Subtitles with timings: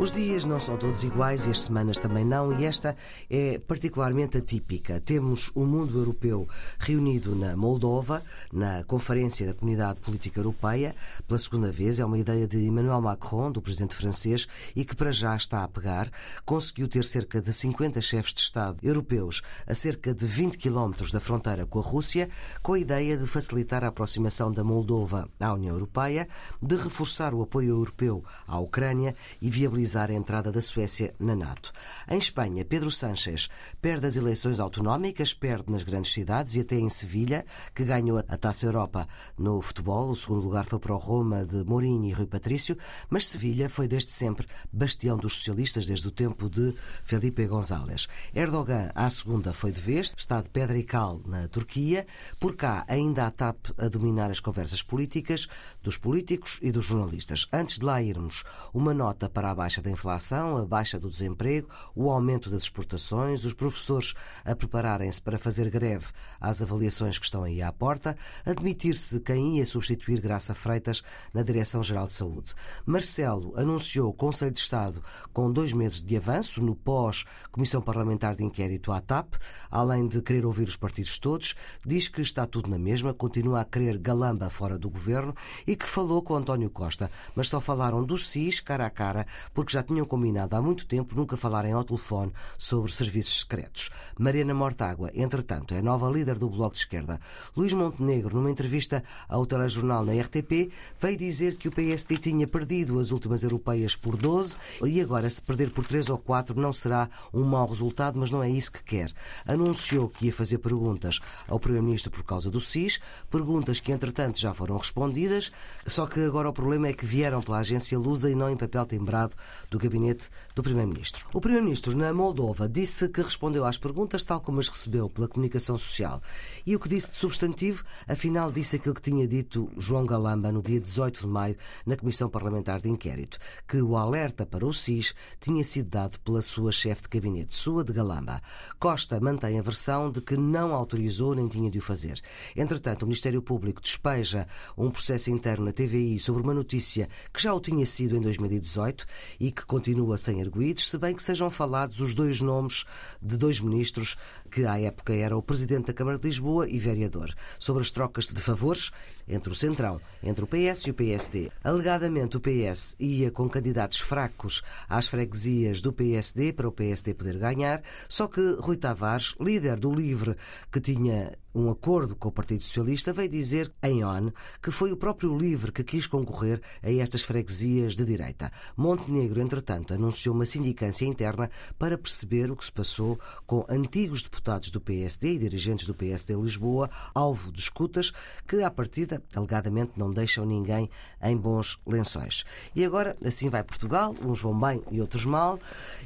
[0.00, 2.96] Os dias não são todos iguais e as semanas também não, e esta
[3.28, 4.98] é particularmente atípica.
[4.98, 6.48] Temos o mundo europeu
[6.78, 10.96] reunido na Moldova, na Conferência da Comunidade Política Europeia,
[11.28, 12.00] pela segunda vez.
[12.00, 15.68] É uma ideia de Emmanuel Macron, do presidente francês, e que para já está a
[15.68, 16.10] pegar.
[16.46, 21.20] Conseguiu ter cerca de 50 chefes de Estado europeus a cerca de 20 quilómetros da
[21.20, 22.30] fronteira com a Rússia,
[22.62, 26.26] com a ideia de facilitar a aproximação da Moldova à União Europeia,
[26.62, 31.72] de reforçar o apoio europeu à Ucrânia e viabilizar a entrada da Suécia na NATO.
[32.08, 33.48] Em Espanha, Pedro Sánchez
[33.80, 37.44] perde as eleições autonómicas, perde nas grandes cidades e até em Sevilha,
[37.74, 39.08] que ganhou a Taça Europa
[39.38, 40.10] no futebol.
[40.10, 42.76] O segundo lugar foi para o Roma de Mourinho e Rui Patrício,
[43.08, 48.06] mas Sevilha foi desde sempre bastião dos socialistas desde o tempo de Felipe González.
[48.34, 52.06] Erdogan, à segunda, foi de vez, está de pedra e cal na Turquia.
[52.38, 55.48] Por cá, ainda a TAP a dominar as conversas políticas
[55.82, 57.48] dos políticos e dos jornalistas.
[57.52, 61.10] Antes de lá irmos, uma nota para a baixa baixa da inflação, a baixa do
[61.10, 64.14] desemprego, o aumento das exportações, os professores
[64.44, 66.06] a prepararem-se para fazer greve
[66.40, 72.06] às avaliações que estão aí à porta, admitir-se quem ia substituir Graça Freitas na Direção-Geral
[72.06, 72.54] de Saúde.
[72.84, 78.44] Marcelo anunciou o Conselho de Estado com dois meses de avanço no pós-Comissão Parlamentar de
[78.44, 79.34] Inquérito à TAP,
[79.70, 83.64] além de querer ouvir os partidos todos, diz que está tudo na mesma, continua a
[83.64, 85.34] querer galamba fora do governo
[85.66, 89.26] e que falou com António Costa, mas só falaram dos SIS cara a cara,
[89.60, 93.90] porque já tinham combinado há muito tempo nunca falarem ao telefone sobre serviços secretos.
[94.18, 97.20] Mariana Mortágua, entretanto, é nova líder do Bloco de Esquerda.
[97.54, 102.98] Luís Montenegro, numa entrevista ao telejornal na RTP, veio dizer que o PSD tinha perdido
[102.98, 107.10] as últimas europeias por 12 e agora, se perder por 3 ou 4, não será
[107.30, 109.12] um mau resultado, mas não é isso que quer.
[109.46, 114.54] Anunciou que ia fazer perguntas ao Primeiro-Ministro por causa do SIS, perguntas que, entretanto, já
[114.54, 115.52] foram respondidas,
[115.86, 118.86] só que agora o problema é que vieram pela agência Lusa e não em papel
[118.86, 119.34] timbrado
[119.70, 121.26] do gabinete do Primeiro-Ministro.
[121.32, 125.76] O Primeiro-Ministro, na Moldova, disse que respondeu às perguntas tal como as recebeu pela comunicação
[125.76, 126.20] social.
[126.66, 130.62] E o que disse de substantivo, afinal, disse aquilo que tinha dito João Galamba no
[130.62, 131.56] dia 18 de maio
[131.86, 136.42] na Comissão Parlamentar de Inquérito, que o alerta para o SIS tinha sido dado pela
[136.42, 138.40] sua chefe de gabinete, sua de Galamba.
[138.78, 142.20] Costa mantém a versão de que não autorizou nem tinha de o fazer.
[142.56, 144.46] Entretanto, o Ministério Público despeja
[144.76, 149.06] um processo interno na TVI sobre uma notícia que já o tinha sido em 2018
[149.40, 152.84] e que continua sem arguídos, se bem que sejam falados os dois nomes
[153.20, 154.16] de dois ministros
[154.50, 158.26] que à época era o Presidente da Câmara de Lisboa e vereador, sobre as trocas
[158.26, 158.90] de favores
[159.26, 161.50] entre o Centrão, entre o PS e o PSD.
[161.64, 167.38] Alegadamente, o PS ia com candidatos fracos às freguesias do PSD para o PSD poder
[167.38, 170.36] ganhar, só que Rui Tavares, líder do LIVRE,
[170.70, 174.30] que tinha um acordo com o Partido Socialista, veio dizer em ON
[174.62, 178.52] que foi o próprio LIVRE que quis concorrer a estas freguesias de direita.
[178.76, 184.70] Montenegro, entretanto, anunciou uma sindicância interna para perceber o que se passou com antigos deputados
[184.70, 188.12] do PSD e dirigentes do PSD Lisboa, alvo de escutas
[188.46, 190.90] que, à partida, alegadamente não deixam ninguém
[191.22, 192.44] em bons lençóis.
[192.74, 195.58] E agora, assim vai Portugal, uns vão bem e outros mal.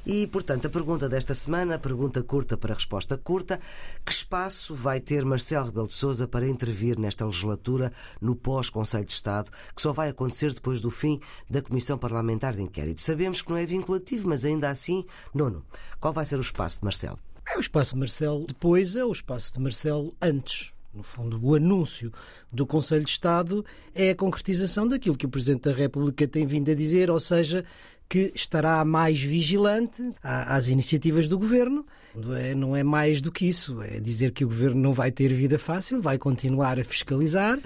[0.04, 3.60] E, portanto, a pergunta desta semana, pergunta curta para resposta curta,
[4.04, 9.12] que espaço vai ter Marcelo Rebelo de Sousa para intervir nesta legislatura no pós-Conselho de
[9.12, 13.02] Estado, que só vai acontecer depois do fim da Comissão Parlamentar de Inquérito?
[13.14, 15.64] Sabemos que não é vinculativo, mas ainda assim, nono,
[16.00, 17.16] qual vai ser o espaço de Marcelo?
[17.48, 20.72] É o espaço de Marcelo depois, é o espaço de Marcelo antes.
[20.92, 22.12] No fundo, o anúncio
[22.50, 23.64] do Conselho de Estado
[23.94, 27.64] é a concretização daquilo que o Presidente da República tem vindo a dizer, ou seja,
[28.08, 31.86] que estará mais vigilante às iniciativas do governo.
[32.56, 35.58] Não é mais do que isso, é dizer que o governo não vai ter vida
[35.58, 37.58] fácil, vai continuar a fiscalizar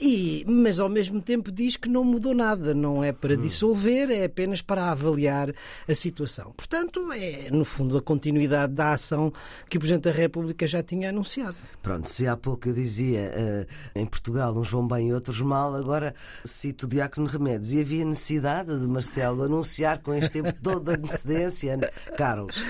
[0.00, 3.40] e, mas ao mesmo tempo diz que não mudou nada, não é para hum.
[3.40, 5.52] dissolver, é apenas para avaliar
[5.86, 6.52] a situação.
[6.56, 9.32] Portanto, é no fundo a continuidade da ação
[9.68, 11.56] que o Presidente da República já tinha anunciado.
[11.82, 15.74] Pronto, se há pouco eu dizia uh, em Portugal uns vão bem e outros mal,
[15.74, 16.14] agora
[16.44, 20.94] cito o Diácono Remédios e havia necessidade de Marcelo anunciar com este tempo toda a
[20.94, 21.78] antecedência,
[22.16, 22.62] Carlos.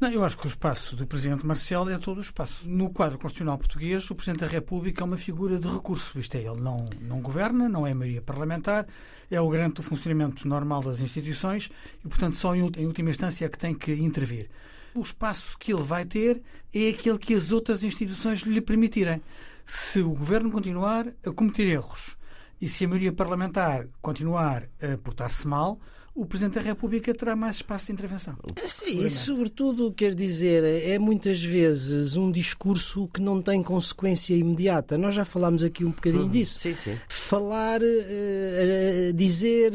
[0.00, 2.70] Não, eu acho que o espaço do Presidente Marcelo é todo o espaço.
[2.70, 6.16] No quadro constitucional português, o Presidente da República é uma figura de recurso.
[6.20, 8.86] Isto é, ele não, não governa, não é maioria parlamentar,
[9.28, 11.68] é o garante do funcionamento normal das instituições
[12.04, 14.48] e, portanto, só em, em última instância é que tem que intervir.
[14.94, 16.42] O espaço que ele vai ter
[16.72, 19.20] é aquele que as outras instituições lhe permitirem.
[19.64, 22.16] Se o governo continuar a cometer erros
[22.60, 25.80] e se a maioria parlamentar continuar a portar-se mal,
[26.18, 28.36] o Presidente da República terá mais espaço de intervenção.
[28.64, 34.98] Sim, e sobretudo, quer dizer, é muitas vezes um discurso que não tem consequência imediata.
[34.98, 36.28] Nós já falámos aqui um bocadinho uhum.
[36.28, 36.58] disso.
[36.58, 36.98] Sim, sim.
[37.08, 39.72] Falar, uh, dizer,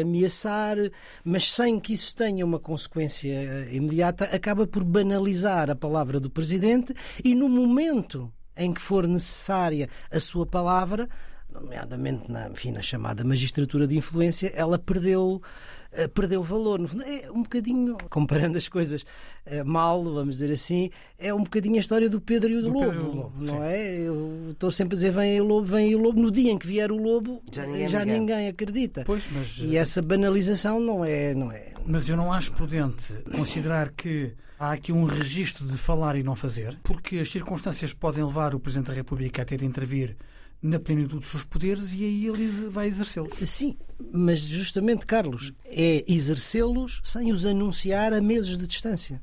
[0.00, 0.78] ameaçar,
[1.22, 6.94] mas sem que isso tenha uma consequência imediata, acaba por banalizar a palavra do Presidente
[7.22, 11.08] e no momento em que for necessária a sua palavra,
[11.54, 15.73] nomeadamente na, enfim, na chamada magistratura de influência, ela perdeu eh,
[16.12, 16.78] perdeu valor.
[16.78, 19.04] No fundo, é um bocadinho, comparando as coisas
[19.46, 22.72] eh, mal, vamos dizer assim, é um bocadinho a história do Pedro e do, do
[22.72, 23.62] lobo, lobo, não sim.
[23.62, 24.00] é?
[24.00, 26.20] Eu estou sempre a dizer vem aí o lobo, vem aí o lobo.
[26.20, 29.04] No dia em que vier o lobo, já ninguém, já ninguém acredita.
[29.04, 31.72] Pois, mas, e essa banalização não é, não é.
[31.86, 36.34] Mas eu não acho prudente considerar que há aqui um registro de falar e não
[36.34, 40.16] fazer, porque as circunstâncias podem levar o Presidente da República a ter de intervir
[40.64, 43.38] na plenitude dos seus poderes e aí ele vai exercê-los.
[43.38, 43.76] Sim,
[44.12, 49.22] mas justamente, Carlos, é exercê-los sem os anunciar a meses de distância.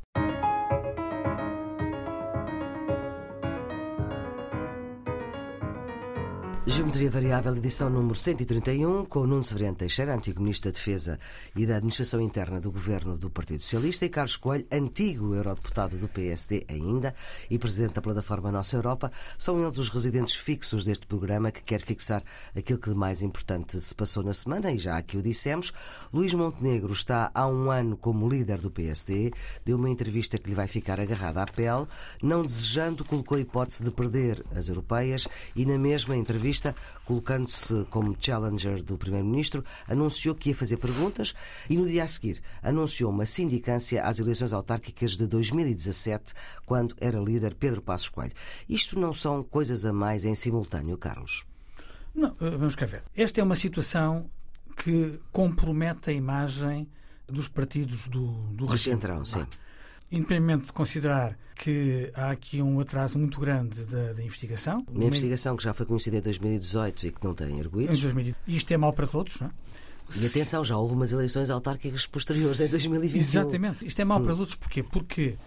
[6.64, 11.18] Geometria Variável, edição número 131, com Nuno Severino Teixeira, antigo Ministro da Defesa
[11.56, 16.08] e da Administração Interna do Governo do Partido Socialista, e Carlos Coelho, antigo Eurodeputado do
[16.08, 17.16] PSD ainda
[17.50, 19.12] e Presidente da Plataforma Nossa Europa.
[19.40, 22.24] São eles os residentes fixos deste programa que quer fixar
[22.56, 25.74] aquilo que de mais importante se passou na semana, e já aqui o dissemos.
[26.14, 29.34] Luís Montenegro está há um ano como líder do PSD,
[29.66, 31.88] deu uma entrevista que lhe vai ficar agarrada à pele,
[32.22, 36.76] não desejando, colocou a hipótese de perder as europeias e na mesma entrevista entrevista,
[37.06, 41.34] colocando-se como challenger do Primeiro-Ministro, anunciou que ia fazer perguntas
[41.70, 46.34] e no dia a seguir anunciou uma sindicância às eleições autárquicas de 2017,
[46.66, 48.34] quando era líder Pedro Passos Coelho.
[48.68, 51.46] Isto não são coisas a mais em simultâneo, Carlos?
[52.14, 53.04] Não, eh, vamos cá ver.
[53.16, 54.30] Esta é uma situação
[54.76, 56.88] que compromete a imagem
[57.28, 59.46] dos partidos do, do, do Centrão, sim
[60.12, 64.84] independentemente de considerar que há aqui um atraso muito grande da, da investigação.
[64.92, 68.00] Uma investigação que já foi conhecida em 2018 e que não tem arguídos.
[68.00, 68.38] Em 2018.
[68.48, 69.52] Isto é mau para todos, não é?
[70.20, 73.22] E atenção, já houve umas eleições autárquicas posteriores em 2021.
[73.22, 73.88] Exatamente.
[73.88, 74.24] Isto é mau hum.
[74.24, 74.84] para todos porquê?
[74.84, 75.38] Porque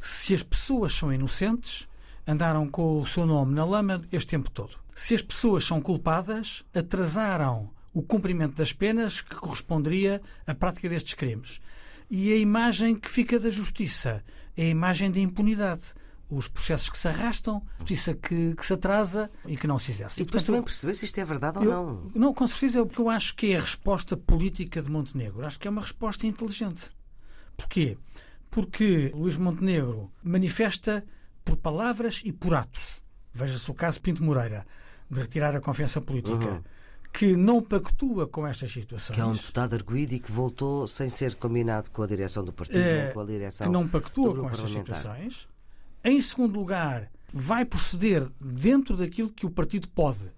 [0.00, 1.86] se as pessoas são inocentes,
[2.26, 4.78] andaram com o seu nome na lama este tempo todo.
[4.94, 11.14] Se as pessoas são culpadas, atrasaram o cumprimento das penas que corresponderia à prática destes
[11.14, 11.60] crimes.
[12.16, 14.22] E a imagem que fica da justiça
[14.56, 15.82] é a imagem de impunidade.
[16.30, 19.90] Os processos que se arrastam, a justiça que, que se atrasa e que não se
[19.90, 20.22] exerce.
[20.22, 22.12] E depois Portanto, também perceber se isto é verdade ou não.
[22.14, 25.44] Não, com certeza é porque eu acho que é a resposta política de Montenegro.
[25.44, 26.88] Acho que é uma resposta inteligente.
[27.56, 27.98] Porquê?
[28.48, 31.04] Porque Luís Montenegro manifesta
[31.44, 32.84] por palavras e por atos.
[33.32, 34.64] Veja-se o caso Pinto Moreira,
[35.10, 36.46] de retirar a confiança política.
[36.46, 36.62] Uhum
[37.14, 39.14] que não pactua com estas situações.
[39.14, 42.52] Que é um deputado arguído e que voltou sem ser combinado com a direção do
[42.52, 45.48] partido, é, com a direção Que não pactua com estas situações.
[46.02, 50.32] Em segundo lugar, vai proceder dentro daquilo que o partido pode,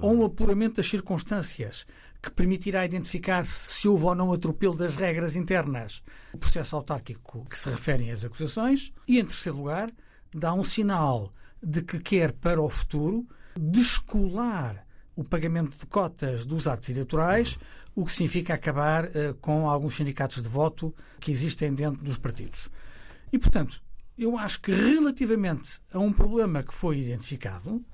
[0.00, 1.84] ou um apuramento das circunstâncias
[2.22, 6.00] que permitirá identificar -se, se houve ou não atropelo das regras internas
[6.32, 8.92] do processo autárquico que se referem às acusações.
[9.08, 9.90] E, em terceiro lugar,
[10.32, 13.26] dá um sinal de que quer, para o futuro,
[13.58, 14.86] descolar
[15.20, 17.58] o pagamento de cotas dos atos eleitorais,
[17.94, 22.70] o que significa acabar uh, com alguns sindicatos de voto que existem dentro dos partidos.
[23.30, 23.82] E, portanto,
[24.16, 27.84] eu acho que relativamente a um problema que foi identificado,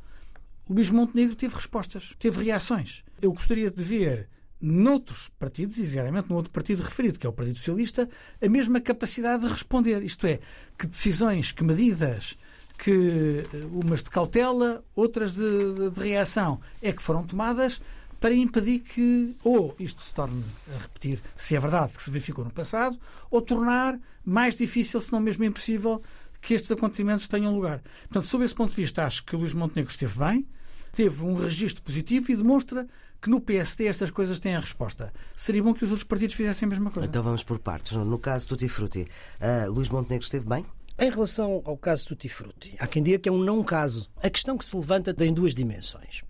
[0.70, 3.02] Luís Montenegro teve respostas, teve reações.
[3.20, 4.28] Eu gostaria de ver
[4.60, 5.96] noutros partidos, e
[6.28, 8.08] no outro partido referido, que é o Partido Socialista,
[8.40, 10.00] a mesma capacidade de responder.
[10.04, 10.38] Isto é,
[10.78, 12.38] que decisões, que medidas
[12.78, 17.80] que umas de cautela, outras de, de, de reação, é que foram tomadas
[18.20, 20.42] para impedir que ou isto se torne
[20.74, 22.98] a repetir, se é verdade que se verificou no passado,
[23.30, 26.02] ou tornar mais difícil, se não mesmo impossível,
[26.40, 27.82] que estes acontecimentos tenham lugar.
[28.02, 30.46] Portanto, sob esse ponto de vista, acho que Luís Montenegro esteve bem,
[30.92, 32.86] teve um registro positivo e demonstra
[33.20, 35.12] que no PSD estas coisas têm a resposta.
[35.34, 37.08] Seria bom que os outros partidos fizessem a mesma coisa.
[37.08, 37.92] Então vamos por partes.
[37.92, 39.06] No caso Tutti Frutti,
[39.40, 40.64] uh, Luís Montenegro esteve bem?
[40.98, 44.10] Em relação ao caso Tutti Frutti, há quem diga que é um não caso.
[44.22, 46.22] A questão que se levanta tem duas dimensões.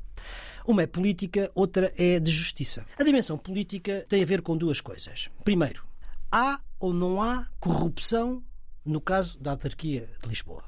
[0.67, 2.85] Uma é política, outra é de justiça.
[2.99, 5.31] A dimensão política tem a ver com duas coisas.
[5.45, 5.87] Primeiro,
[6.33, 8.43] há ou não há corrupção
[8.85, 10.65] no caso da autarquia de Lisboa?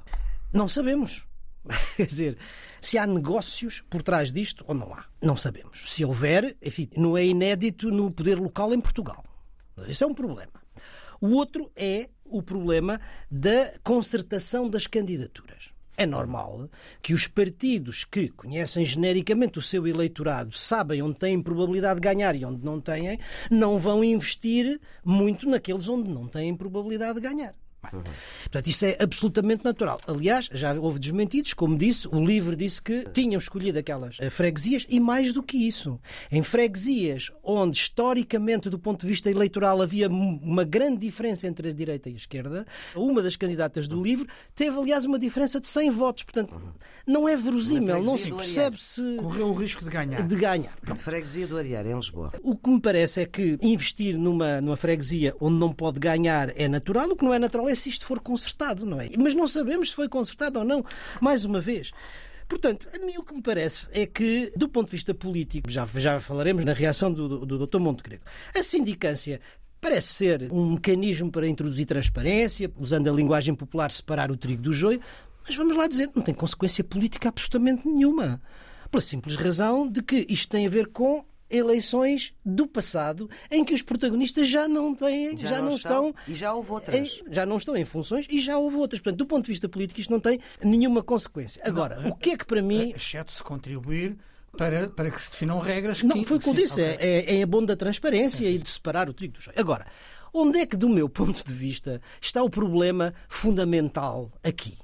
[0.52, 1.26] Não sabemos.
[1.96, 2.38] Quer dizer,
[2.80, 5.06] se há negócios por trás disto ou não há.
[5.20, 5.90] Não sabemos.
[5.90, 9.24] Se houver, enfim, não é inédito no poder local em Portugal.
[9.74, 10.52] Mas isso é um problema.
[11.20, 15.72] O outro é o problema da concertação das candidaturas.
[15.96, 16.70] É normal
[17.02, 22.36] que os partidos que conhecem genericamente o seu eleitorado, sabem onde têm probabilidade de ganhar
[22.36, 23.18] e onde não têm,
[23.50, 27.52] não vão investir muito naqueles onde não têm probabilidade de ganhar.
[27.92, 28.02] Uhum.
[28.42, 30.00] Portanto, isso é absolutamente natural.
[30.06, 34.86] Aliás, já houve desmentidos, como disse, o livro disse que tinham escolhido aquelas eh, freguesias
[34.88, 35.98] e mais do que isso.
[36.30, 41.72] Em freguesias onde historicamente, do ponto de vista eleitoral, havia uma grande diferença entre a
[41.72, 45.90] direita e a esquerda, uma das candidatas do livro teve, aliás, uma diferença de 100
[45.90, 46.22] votos.
[46.24, 46.60] Portanto,
[47.06, 49.16] não é verosímil, não se percebe se.
[49.16, 50.22] Correu o risco de ganhar.
[50.22, 50.76] De ganhar.
[50.86, 52.32] A freguesia do Ariar, em Lisboa.
[52.42, 56.68] O que me parece é que investir numa, numa freguesia onde não pode ganhar é
[56.68, 59.08] natural, o que não é natural é se isto for consertado, não é?
[59.18, 60.84] Mas não sabemos se foi consertado ou não,
[61.20, 61.92] mais uma vez.
[62.48, 65.86] Portanto, a mim o que me parece é que, do ponto de vista político, já,
[65.96, 67.78] já falaremos na reação do, do, do Dr.
[67.78, 69.40] Montenegro, a sindicância
[69.80, 74.72] parece ser um mecanismo para introduzir transparência, usando a linguagem popular, separar o trigo do
[74.72, 75.00] joio,
[75.46, 78.40] mas vamos lá dizer, não tem consequência política absolutamente nenhuma.
[78.90, 83.74] Pela simples razão de que isto tem a ver com eleições do passado em que
[83.74, 86.94] os protagonistas já não têm, já, já não, estão, estão, e já houve outras.
[86.96, 89.00] Em, já não estão em funções e já houve outras.
[89.00, 91.62] Portanto, do ponto de vista político, isto não tem nenhuma consequência.
[91.64, 92.92] Agora, não, o que é que para mim.
[92.94, 94.16] Exceto se contribuir
[94.56, 96.00] para, para que se definam regras.
[96.00, 96.82] Que não, foi o que eu disse.
[96.82, 96.96] Okay.
[96.98, 98.50] É, é, é bom da transparência é.
[98.50, 99.58] e de separar o trigo do joio.
[99.58, 99.86] Agora,
[100.32, 104.76] onde é que, do meu ponto de vista, está o problema fundamental aqui?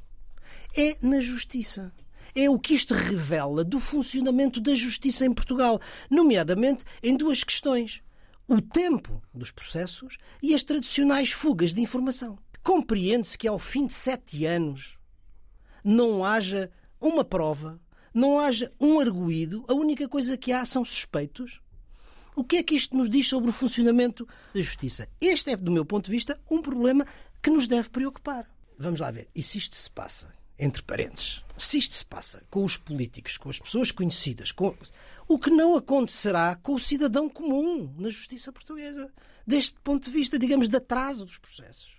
[0.76, 1.92] É na justiça
[2.34, 8.02] é o que isto revela do funcionamento da justiça em Portugal, nomeadamente em duas questões:
[8.48, 12.38] o tempo dos processos e as tradicionais fugas de informação.
[12.62, 14.98] Compreende-se que ao fim de sete anos
[15.84, 17.80] não haja uma prova,
[18.12, 21.60] não haja um arguído, a única coisa que há são suspeitos?
[22.36, 25.08] O que é que isto nos diz sobre o funcionamento da justiça?
[25.20, 27.06] Este é, do meu ponto de vista, um problema
[27.40, 28.50] que nos deve preocupar.
[28.76, 29.28] Vamos lá ver.
[29.32, 33.48] E se isto se passa entre parênteses, se isto se passa com os políticos, com
[33.48, 34.74] as pessoas conhecidas, com...
[35.26, 39.10] o que não acontecerá com o cidadão comum na justiça portuguesa,
[39.46, 41.94] deste ponto de vista, digamos, de atraso dos processos.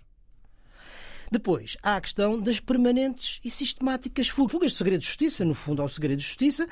[1.30, 4.52] Depois, há a questão das permanentes e sistemáticas fugas.
[4.52, 6.66] Fugas de segredo de justiça, no fundo, ao segredo de justiça,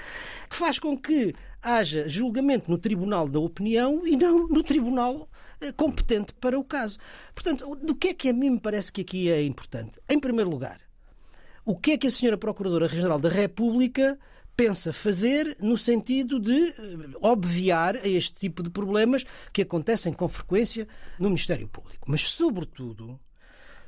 [0.48, 5.28] que faz com que haja julgamento no tribunal da opinião e não no tribunal
[5.60, 6.98] eh, competente para o caso.
[7.34, 10.00] Portanto, do que é que a mim me parece que aqui é importante?
[10.08, 10.80] Em primeiro lugar,
[11.64, 14.18] o que é que a senhora Procuradora-Geral da República
[14.56, 16.74] pensa fazer no sentido de eh,
[17.20, 20.86] obviar a este tipo de problemas que acontecem com frequência
[21.18, 22.06] no Ministério Público.
[22.06, 23.18] Mas, sobretudo,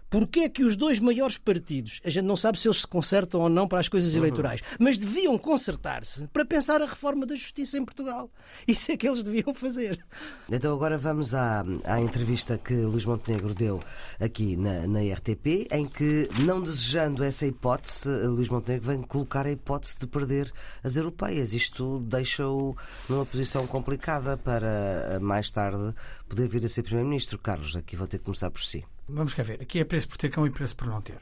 [0.08, 3.40] Porquê é que os dois maiores partidos, a gente não sabe se eles se consertam
[3.40, 4.20] ou não para as coisas uhum.
[4.20, 8.30] eleitorais, mas deviam consertar-se para pensar a reforma da justiça em Portugal?
[8.66, 10.04] Isso é que eles deviam fazer.
[10.50, 13.82] Então agora vamos à, à entrevista que Luís Montenegro deu
[14.20, 19.50] aqui na, na RTP, em que, não desejando essa hipótese, Luís Montenegro vem colocar a
[19.50, 20.52] hipótese de perder
[20.84, 21.52] as europeias.
[21.52, 22.76] Isto deixa-o
[23.08, 25.92] numa posição complicada para mais tarde
[26.28, 27.38] poder vir a ser Primeiro-Ministro.
[27.38, 28.84] Carlos, aqui vou ter que começar por si.
[29.08, 29.62] Vamos cá ver.
[29.62, 31.18] Aqui é preço por ter cão e preço por não ter.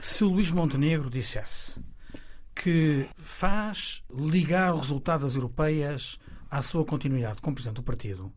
[0.00, 1.80] Se o Luís Montenegro dissesse
[2.54, 6.18] que faz ligar o resultado das europeias
[6.50, 8.32] à sua continuidade como Presidente do Partido,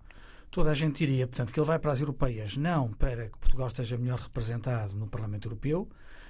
[0.50, 3.68] toda a gente diria, portanto, que ele vai para as europeias não para que Portugal
[3.68, 5.88] esteja melhor representado no Parlamento Europeu,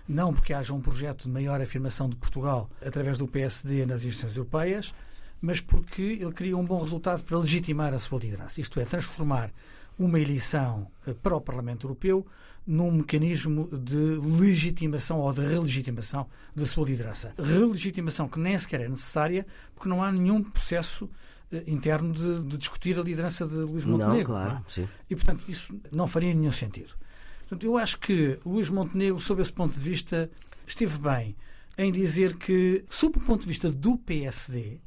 [0.07, 4.35] não porque haja um projeto de maior afirmação de Portugal através do PSD nas instituições
[4.35, 4.93] europeias,
[5.41, 8.59] mas porque ele queria um bom resultado para legitimar a sua liderança.
[8.59, 9.51] Isto é, transformar
[9.97, 12.25] uma eleição eh, para o Parlamento Europeu
[12.65, 17.33] num mecanismo de legitimação ou de relegitimação da sua liderança.
[17.37, 21.09] Relegitimação que nem sequer é necessária porque não há nenhum processo
[21.51, 24.33] eh, interno de, de discutir a liderança de Luís Montenegro.
[24.33, 24.87] Não, claro, não é?
[25.09, 26.93] E, portanto, isso não faria nenhum sentido.
[27.41, 30.29] Portanto, eu acho que Luís Montenegro, sob esse ponto de vista,
[30.65, 31.35] esteve bem
[31.77, 34.79] em dizer que, sob o ponto de vista do PSD,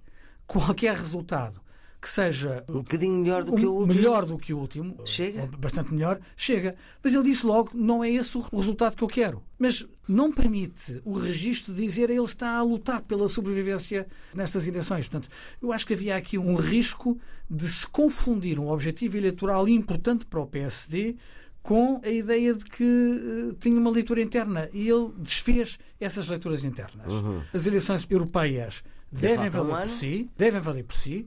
[0.47, 1.61] qualquer resultado
[2.05, 3.95] que seja um bocadinho melhor do que o último.
[3.95, 4.97] Melhor do que o último.
[5.07, 5.49] Chega.
[5.59, 6.21] Bastante melhor.
[6.37, 6.77] Chega.
[7.03, 9.43] Mas ele disse logo: não é esse o resultado que eu quero.
[9.59, 15.09] Mas não permite o registro de dizer ele está a lutar pela sobrevivência nestas eleições.
[15.09, 15.33] Portanto,
[15.63, 17.19] eu acho que havia aqui um risco
[17.51, 21.17] de se confundir um objetivo eleitoral importante para o PSD
[21.63, 26.65] com a ideia de que uh, tinha uma leitura interna e ele desfez essas leituras
[26.65, 27.11] internas.
[27.11, 27.41] Uhum.
[27.55, 31.27] As eleições europeias devem valer um por si, devem valer por si.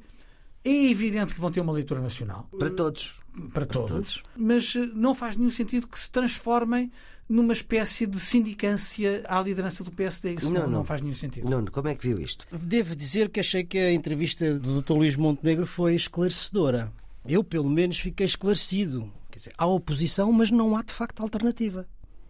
[0.68, 2.50] É evidente que vão ter uma leitura nacional.
[2.60, 3.16] Para todos.
[3.34, 4.24] Para, Para todos, todos.
[4.36, 6.92] Mas eh, não faz nenhum sentido que se transformem
[7.30, 10.34] numa espécie de sindicância à liderança do PSD.
[10.34, 11.50] Isso não, não, não faz nenhum sentido.
[11.50, 12.46] Não, como é que viu isto?
[12.52, 14.94] Devo dizer que achei que a entrevista do Dr.
[14.94, 16.92] Luís Montenegro foi esclarecedora.
[17.26, 19.12] Eu, pelo menos, fiquei esclarecido.
[19.30, 21.88] Quer dizer, há oposição, mas não há de facto alternativa.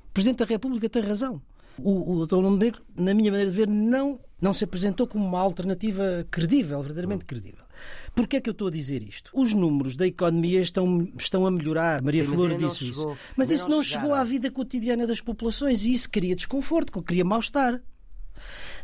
[0.10, 1.42] O Presidente da República tem razão.
[1.78, 2.38] O, o Dr.
[2.38, 7.26] Montenegro, na minha maneira de ver, não, não se apresentou como uma alternativa credível, verdadeiramente
[7.26, 7.66] credível.
[8.14, 9.32] Porquê é que eu estou a dizer isto?
[9.34, 12.02] Os números da economia estão, estão a melhorar.
[12.02, 13.22] Maria Sim, Flor disse chegou, isso.
[13.36, 17.82] Mas isso não chegou à vida cotidiana das populações e isso cria desconforto, cria mal-estar.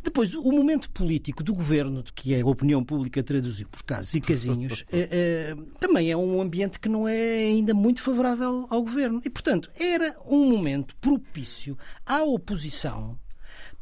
[0.02, 4.20] Depois, o momento político do governo, que é a opinião pública traduziu por casos e
[4.20, 9.22] casinhos, é, é, também é um ambiente que não é ainda muito favorável ao governo.
[9.24, 13.18] E, portanto, era um momento propício à oposição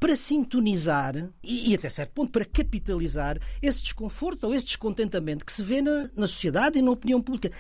[0.03, 5.53] para sintonizar e, e, até certo ponto, para capitalizar esse desconforto ou esse descontentamento que
[5.53, 7.53] se vê na, na sociedade e na opinião pública.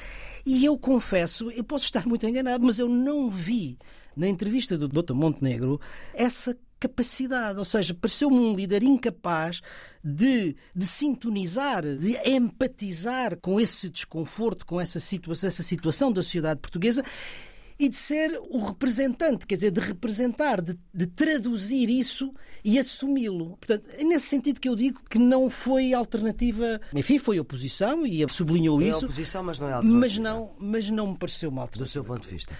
[0.44, 3.78] E eu confesso, eu posso estar muito enganado, mas eu não vi
[4.16, 5.14] na entrevista do Dr.
[5.14, 5.80] Montenegro
[6.12, 9.60] essa capacidade, ou seja, pareceu-me um líder incapaz
[10.02, 16.58] de, de sintonizar, de empatizar com esse desconforto, com essa situação, essa situação da sociedade
[16.58, 17.04] portuguesa
[17.82, 22.32] e de ser o representante, quer dizer, de representar, de, de traduzir isso
[22.64, 23.56] e assumi-lo.
[23.56, 26.80] Portanto, é nesse sentido que eu digo que não foi alternativa.
[26.94, 29.04] Enfim, foi oposição e sublinhou é isso.
[29.04, 29.98] oposição, mas não é alternativa.
[29.98, 31.84] Mas não, mas não me pareceu uma alternativa.
[31.84, 32.56] Do seu ponto de vista.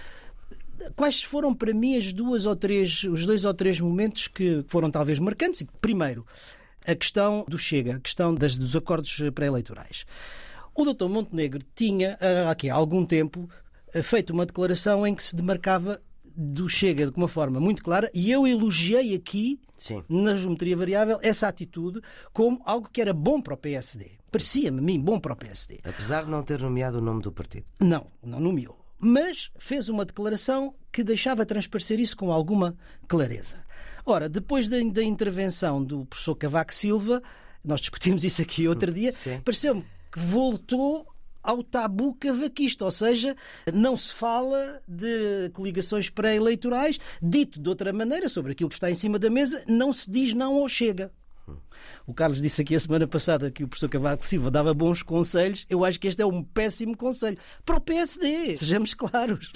[0.96, 4.90] Quais foram para mim as duas ou três, os dois ou três momentos que foram
[4.90, 5.64] talvez marcantes?
[5.80, 6.26] Primeiro,
[6.84, 10.04] a questão do Chega, a questão das, dos acordos pré-eleitorais.
[10.74, 11.06] O Dr.
[11.06, 12.18] Montenegro tinha,
[12.50, 13.48] aqui há algum tempo,
[14.00, 16.00] feito uma declaração em que se demarcava
[16.34, 20.02] do Chega de uma forma muito clara e eu elogiei aqui, Sim.
[20.08, 22.00] na geometria variável, essa atitude
[22.32, 24.12] como algo que era bom para o PSD.
[24.30, 25.80] Parecia-me a mim bom para o PSD.
[25.84, 27.66] Apesar de não ter nomeado o nome do partido.
[27.78, 28.78] Não, não nomeou.
[28.98, 33.64] Mas fez uma declaração que deixava transparecer isso com alguma clareza.
[34.06, 37.22] Ora, depois da, da intervenção do professor Cavaco Silva,
[37.64, 39.10] nós discutimos isso aqui outro dia,
[39.44, 41.06] pareceu-me que voltou
[41.42, 43.36] ao tabu cavaquista, ou seja,
[43.72, 48.94] não se fala de coligações pré-eleitorais, dito de outra maneira, sobre aquilo que está em
[48.94, 51.12] cima da mesa, não se diz não ou chega.
[52.06, 55.66] O Carlos disse aqui a semana passada que o professor Cavaco Silva dava bons conselhos.
[55.68, 59.50] Eu acho que este é um péssimo conselho para o PSD, sejamos claros.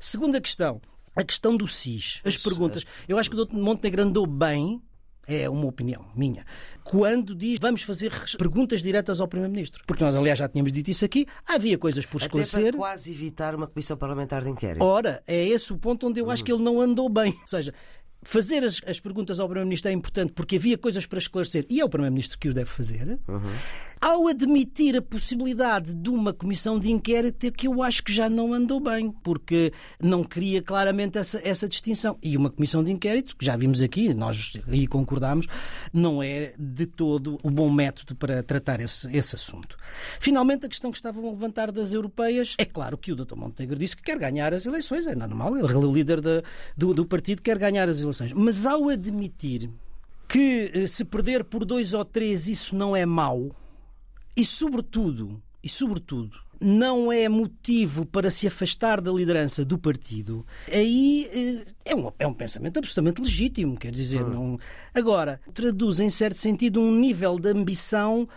[0.00, 0.80] Segunda questão,
[1.14, 2.84] a questão do SIS, as perguntas.
[3.08, 3.56] Eu acho que o Dr.
[3.56, 4.80] Montenegro andou bem
[5.26, 6.44] é uma opinião minha.
[6.84, 9.82] Quando diz vamos fazer perguntas diretas ao Primeiro-Ministro.
[9.86, 12.60] Porque nós, aliás, já tínhamos dito isso aqui, havia coisas por esclarecer.
[12.60, 14.84] Até para quase evitar uma comissão parlamentar de inquérito.
[14.84, 17.32] Ora, é esse o ponto onde eu acho que ele não andou bem.
[17.32, 17.72] Ou seja,
[18.22, 21.84] fazer as, as perguntas ao Primeiro-Ministro é importante porque havia coisas para esclarecer e é
[21.84, 23.18] o Primeiro-Ministro que o deve fazer.
[23.28, 23.40] Uhum.
[24.04, 28.28] Ao admitir a possibilidade de uma comissão de inquérito, é que eu acho que já
[28.28, 32.18] não andou bem, porque não queria claramente essa, essa distinção.
[32.20, 35.46] E uma comissão de inquérito, que já vimos aqui, nós aí concordámos,
[35.92, 39.76] não é de todo o bom método para tratar esse, esse assunto.
[40.18, 43.36] Finalmente, a questão que estavam a levantar das europeias, é claro que o Dr.
[43.36, 46.42] Montenegro disse que quer ganhar as eleições, é normal, ele é o líder de,
[46.76, 48.32] do, do partido, quer ganhar as eleições.
[48.32, 49.70] Mas ao admitir
[50.28, 53.54] que se perder por dois ou três isso não é mau,
[54.36, 61.64] e sobretudo, e sobretudo, não é motivo para se afastar da liderança do partido, aí
[61.84, 64.58] é um, é um pensamento absolutamente legítimo, quer dizer, não...
[64.94, 68.28] agora, traduz em certo sentido um nível de ambição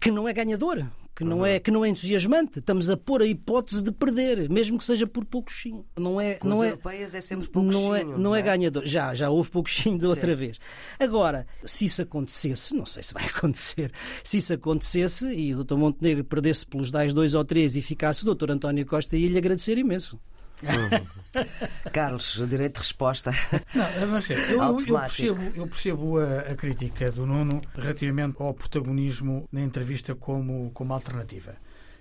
[0.00, 0.84] que não é ganhador,
[1.16, 2.58] que não, é, que não é entusiasmante.
[2.58, 5.82] Estamos a pôr a hipótese de perder, mesmo que seja por sim.
[5.98, 8.42] Não é, Com não as é, europeias é sempre pouco não é, não é é?
[8.42, 8.84] ganhador.
[8.84, 10.58] Já, já houve pouco chinho da outra vez.
[11.00, 13.90] Agora, se isso acontecesse, não sei se vai acontecer,
[14.22, 15.76] se isso acontecesse e o Dr.
[15.76, 18.50] Montenegro perdesse pelos 10, 2 ou 3 e ficasse o Dr.
[18.50, 20.20] António Costa, ia lhe agradecer imenso.
[21.92, 23.30] Carlos, o direito de resposta.
[23.74, 25.34] Não, mas é, eu, eu Automático.
[25.34, 30.92] percebo, eu percebo a, a crítica do Nuno relativamente ao protagonismo na entrevista como, como
[30.92, 31.56] alternativa.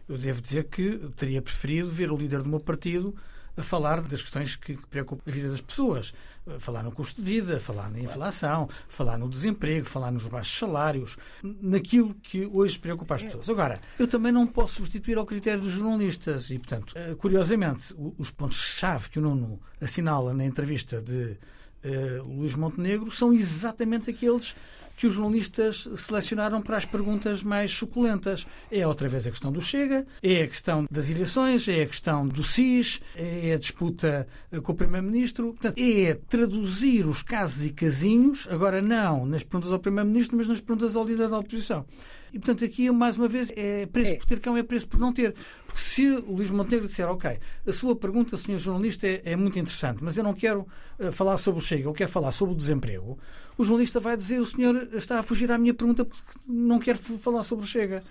[0.08, 3.16] Eu devo dizer que teria preferido ver o líder do meu partido
[3.58, 6.14] a falar das questões que que preocupam a vida das pessoas.
[6.60, 11.18] Falar no custo de vida, falar na inflação, falar no desemprego, falar nos baixos salários,
[11.42, 13.50] naquilo que hoje preocupa as pessoas.
[13.50, 18.30] Agora, eu também não posso substituir ao critério dos jornalistas e, portanto, eh, curiosamente, os
[18.30, 21.38] pontos-chave que o Nuno assinala na entrevista de
[21.84, 24.56] eh, Luís Montenegro são exatamente aqueles
[24.96, 28.46] que os jornalistas selecionaram para as perguntas mais suculentas.
[28.72, 32.28] É outra vez a questão do Chega, é a questão das eleições, é a questão
[32.28, 35.54] do SIS, é a disputa eh, com o Primeiro-Ministro.
[35.54, 40.62] Portanto, é traduzir os casos e casinhos, agora não nas perguntas ao Primeiro-Ministro, mas nas
[40.62, 41.86] perguntas ao líder da oposição.
[42.34, 44.16] E, portanto, aqui, mais uma vez, é preço É.
[44.18, 45.34] por ter cão, é preço por não ter.
[45.66, 49.58] Porque se o Luís Montenegro disser, ok, a sua pergunta, senhor jornalista, é, é muito
[49.58, 50.68] interessante, mas eu não quero
[51.00, 53.18] eh, falar sobre o Chega, eu quero falar sobre o desemprego,
[53.58, 56.98] o jornalista vai dizer, o senhor está a fugir à minha pergunta porque não quer
[56.98, 58.02] falar sobre o Chega.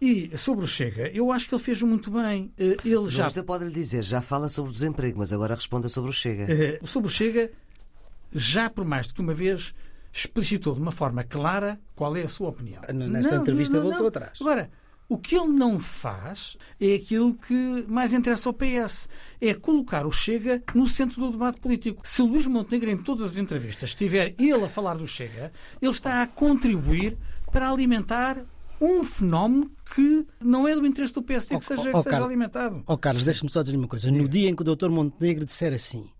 [0.00, 2.52] E sobre o Chega, eu acho que ele fez muito bem.
[2.58, 5.54] Eh, Ele O já jornalista pode lhe dizer, já fala sobre o desemprego, mas agora
[5.54, 6.46] responda sobre o Chega.
[6.52, 7.50] Eh, sobre o Chega,
[8.34, 9.74] já por mais do que uma vez
[10.12, 12.82] explicitou de uma forma clara qual é a sua opinião.
[12.92, 14.08] Nesta não, entrevista não, voltou não.
[14.08, 14.38] atrás.
[14.40, 14.70] Agora,
[15.08, 19.08] o que ele não faz é aquilo que mais interessa ao PS,
[19.40, 22.02] é colocar o Chega no centro do debate político.
[22.04, 26.22] Se Luís Montenegro, em todas as entrevistas, estiver ele a falar do Chega, ele está
[26.22, 27.16] a contribuir
[27.52, 28.44] para alimentar
[28.80, 32.10] um fenómeno que não é do interesse do PSD que seja, oh, oh, que seja
[32.10, 32.82] Carlos, alimentado.
[32.86, 34.10] Ó oh, Carlos, deixa-me só dizer uma coisa.
[34.10, 34.88] No dia em que o Dr.
[34.88, 36.10] Montenegro disser assim,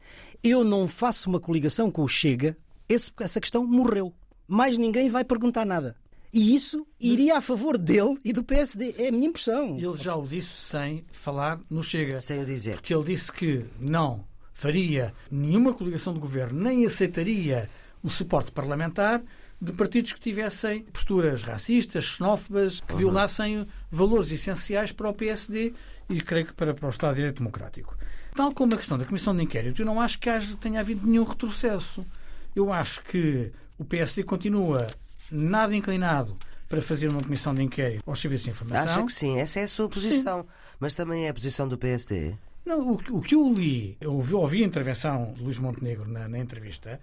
[0.42, 2.57] eu não faço uma coligação com o Chega,
[2.88, 4.14] esse, essa questão morreu.
[4.46, 5.96] Mais ninguém vai perguntar nada.
[6.37, 8.96] E isso iria a favor dele e do PSD.
[8.99, 9.79] É a minha impressão.
[9.79, 12.20] Ele já o disse sem falar no Chega.
[12.20, 12.75] Sem o dizer.
[12.75, 14.22] Porque ele disse que não
[14.53, 17.70] faria nenhuma coligação de governo, nem aceitaria
[18.03, 19.22] o suporte parlamentar
[19.59, 22.99] de partidos que tivessem posturas racistas, xenófobas, que uhum.
[22.99, 25.72] violassem valores essenciais para o PSD
[26.11, 27.96] e creio que para, para o Estado de Direito Democrático.
[28.35, 31.07] Tal como a questão da Comissão de Inquérito, eu não acho que haja, tenha havido
[31.07, 32.07] nenhum retrocesso.
[32.55, 34.87] Eu acho que o PSD continua
[35.31, 36.37] nada inclinado
[36.69, 38.87] para fazer uma comissão de inquérito aos serviços de informação.
[38.87, 40.43] Acha que sim, essa é a sua posição.
[40.43, 40.49] Sim.
[40.81, 42.35] Mas também é a posição do PSD.
[42.65, 46.29] Não, o, o que eu li, eu ouvi, ouvi a intervenção de Luís Montenegro na,
[46.29, 47.01] na entrevista,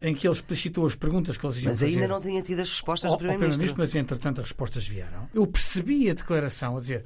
[0.00, 1.86] em que ele explicitou as perguntas que eles iam mas fazer.
[1.86, 3.74] Mas ainda não tinha tido as respostas ao, do Primeiro-Ministro.
[3.76, 5.28] mas entretanto as respostas vieram.
[5.34, 7.04] Eu percebi a declaração a dizer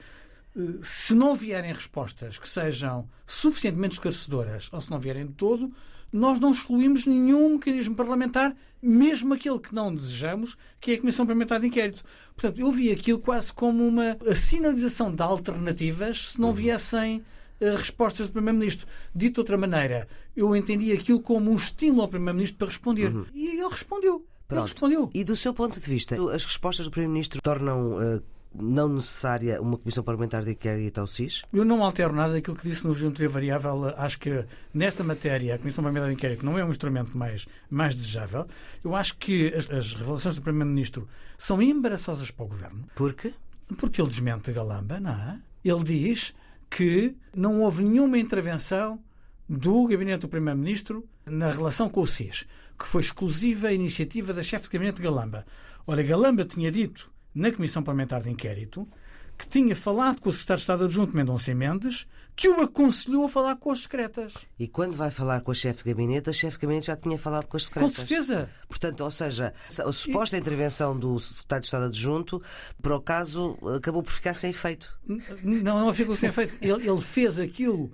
[0.56, 5.72] eh, se não vierem respostas que sejam suficientemente esclarecedoras ou se não vierem de todo,
[6.16, 11.26] nós não excluímos nenhum mecanismo parlamentar, mesmo aquele que não desejamos, que é a Comissão
[11.26, 12.04] Parlamentar de Inquérito.
[12.34, 16.54] Portanto, eu vi aquilo quase como uma sinalização de alternativas se não uhum.
[16.54, 17.18] viessem
[17.60, 18.86] uh, respostas do Primeiro-Ministro.
[19.14, 23.14] Dito de outra maneira, eu entendi aquilo como um estímulo ao Primeiro-Ministro para responder.
[23.14, 23.26] Uhum.
[23.34, 24.26] E ele respondeu.
[24.46, 24.62] Pronto.
[24.62, 25.10] Ele respondeu.
[25.14, 28.22] E do seu ponto de vista, as respostas do Primeiro-Ministro tornam uh,
[28.58, 31.42] não necessária uma comissão parlamentar de inquérito ao SIS?
[31.52, 33.94] Eu não altero nada daquilo que disse no geometria variável.
[33.96, 37.94] Acho que nesta matéria a comissão parlamentar de inquérito não é um instrumento mais, mais
[37.94, 38.46] desejável.
[38.82, 42.84] Eu acho que as, as revelações do Primeiro-Ministro são embaraçosas para o Governo.
[42.94, 43.34] Por quê?
[43.76, 45.38] Porque ele desmente Galamba, não é?
[45.64, 46.34] Ele diz
[46.70, 49.00] que não houve nenhuma intervenção
[49.48, 52.46] do gabinete do Primeiro-Ministro na relação com o SIS,
[52.78, 55.46] que foi exclusiva iniciativa da chefe de gabinete de Galamba.
[55.86, 58.88] Ora, Galamba tinha dito na Comissão Parlamentar de Inquérito
[59.36, 63.28] que tinha falado com o Secretário de Estado Adjunto Mendonça Mendes, que o aconselhou a
[63.28, 64.34] falar com as secretas.
[64.58, 67.18] E quando vai falar com a chefe de gabinete, a chefe de gabinete já tinha
[67.18, 67.96] falado com as secretas.
[67.96, 68.48] Com certeza.
[68.68, 70.40] Portanto, ou seja, a suposta e...
[70.40, 72.42] intervenção do Secretário de Estado Adjunto,
[72.80, 74.98] para o caso, acabou por ficar sem efeito.
[75.42, 76.56] Não, não ficou sem efeito.
[76.60, 77.92] Ele, ele fez aquilo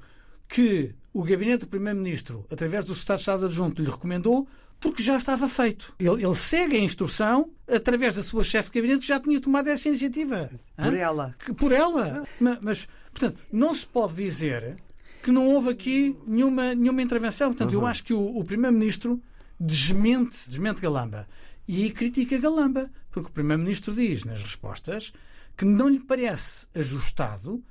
[0.48, 4.48] que o gabinete do Primeiro-Ministro, através do Secretário de Estado Adjunto, lhe recomendou,
[4.82, 5.94] porque já estava feito.
[5.98, 9.68] Ele, ele, segue a instrução através da sua chefe de gabinete que já tinha tomado
[9.68, 10.50] essa iniciativa.
[10.76, 10.96] Por Hã?
[10.96, 11.34] ela.
[11.38, 12.24] Que, por ela.
[12.40, 14.76] Mas, mas, portanto, não se pode dizer
[15.22, 17.50] que não houve aqui nenhuma, nenhuma intervenção.
[17.50, 17.82] Portanto, uhum.
[17.82, 19.22] eu acho que o, o Primeiro-Ministro
[19.58, 21.28] desmente, desmente Galamba.
[21.66, 25.12] E critica Galamba, porque o Primeiro-Ministro diz nas respostas
[25.56, 27.62] que não lhe parece ajustado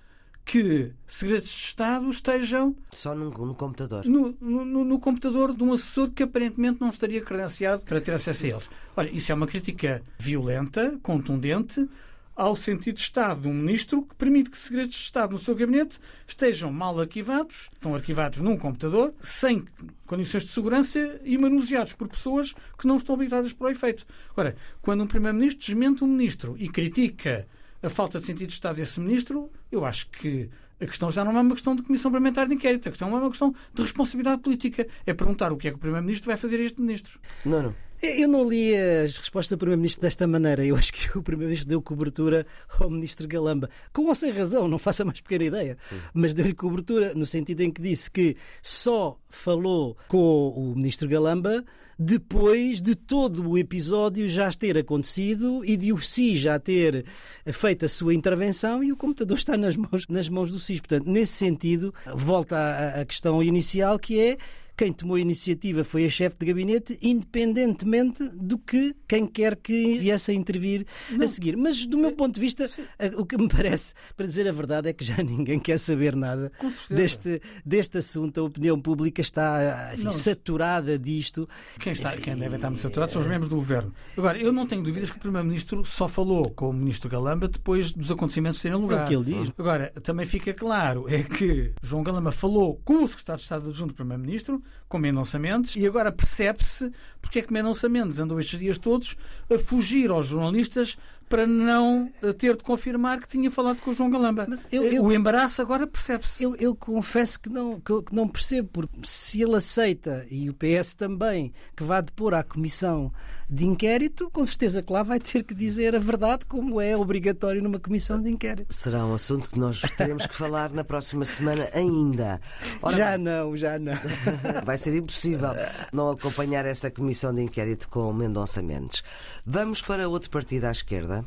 [0.45, 4.05] que segredos de Estado estejam só no, no computador.
[4.05, 8.45] No, no, no, computador de um assessor que aparentemente não estaria credenciado para ter acesso
[8.45, 8.69] a eles.
[8.95, 11.87] Olha, isso é uma crítica violenta, contundente,
[12.35, 15.53] ao sentido de Estado de um ministro que permite que segredos de Estado no seu
[15.53, 19.65] gabinete estejam mal arquivados, estão arquivados num computador, sem
[20.05, 24.05] condições de segurança e manuseados por pessoas que não estão habilitadas para o efeito.
[24.35, 27.47] Ora, quando um Primeiro-Ministro desmente um ministro e critica
[27.83, 31.37] a falta de sentido de Estado desse ministro, eu acho que a questão já não
[31.37, 34.41] é uma questão de comissão parlamentar de inquérito, a questão é uma questão de responsabilidade
[34.41, 34.87] política.
[35.05, 37.19] É perguntar o que é que o Primeiro-Ministro vai fazer a este ministro.
[37.45, 37.75] Não, não.
[38.01, 40.65] Eu não li as respostas do Primeiro-Ministro desta maneira.
[40.65, 42.47] Eu acho que o Primeiro-Ministro deu cobertura
[42.79, 43.69] ao Ministro Galamba.
[43.93, 45.77] Com ou sem razão, não faça mais pequena ideia.
[46.11, 51.63] Mas deu-lhe cobertura no sentido em que disse que só falou com o Ministro Galamba
[52.03, 57.05] depois de todo o episódio já ter acontecido e de o SIS já ter
[57.53, 60.79] feito a sua intervenção e o computador está nas mãos, nas mãos do SIS.
[60.79, 62.57] Portanto, nesse sentido, volta
[62.99, 64.37] à questão inicial que é
[64.81, 69.99] quem tomou a iniciativa foi a chefe de gabinete, independentemente do que quem quer que
[69.99, 71.23] viesse a intervir não.
[71.23, 71.55] a seguir.
[71.55, 72.67] Mas, do meu ponto de vista,
[73.15, 76.51] o que me parece, para dizer a verdade, é que já ninguém quer saber nada
[76.89, 78.41] deste, deste assunto.
[78.41, 81.47] A opinião pública está enfim, saturada disto.
[81.79, 83.93] Quem, está, quem deve estar muito saturado são os membros do governo.
[84.17, 87.93] Agora, eu não tenho dúvidas que o Primeiro-Ministro só falou com o Ministro Galamba depois
[87.93, 89.01] dos acontecimentos terem lugar.
[89.01, 89.53] É o que ele diz.
[89.59, 93.89] Agora, também fica claro é que João Galamba falou com o Secretário de Estado adjunto
[93.89, 98.59] do Primeiro-Ministro, com Mendonça Mendes e agora percebe-se porque é que Mendonça Mendes andou estes
[98.59, 99.15] dias todos
[99.49, 100.97] a fugir aos jornalistas
[101.31, 104.45] para não ter de confirmar que tinha falado com o João Galamba.
[104.69, 106.43] Eu, eu, o embaraço agora percebe-se.
[106.43, 110.53] Eu, eu, confesso que não, que, que não percebo, porque se ele aceita, e o
[110.53, 113.13] PS também, que vá depor à comissão
[113.49, 117.61] de inquérito, com certeza que lá vai ter que dizer a verdade, como é obrigatório
[117.61, 118.73] numa comissão de inquérito.
[118.73, 122.39] Será um assunto que nós teremos que falar na próxima semana ainda.
[122.81, 123.93] Ora, já não, já não.
[124.63, 125.49] Vai ser impossível
[125.91, 129.03] não acompanhar essa comissão de inquérito com Mendonça Mendes.
[129.45, 131.20] Vamos para outro partido à esquerda.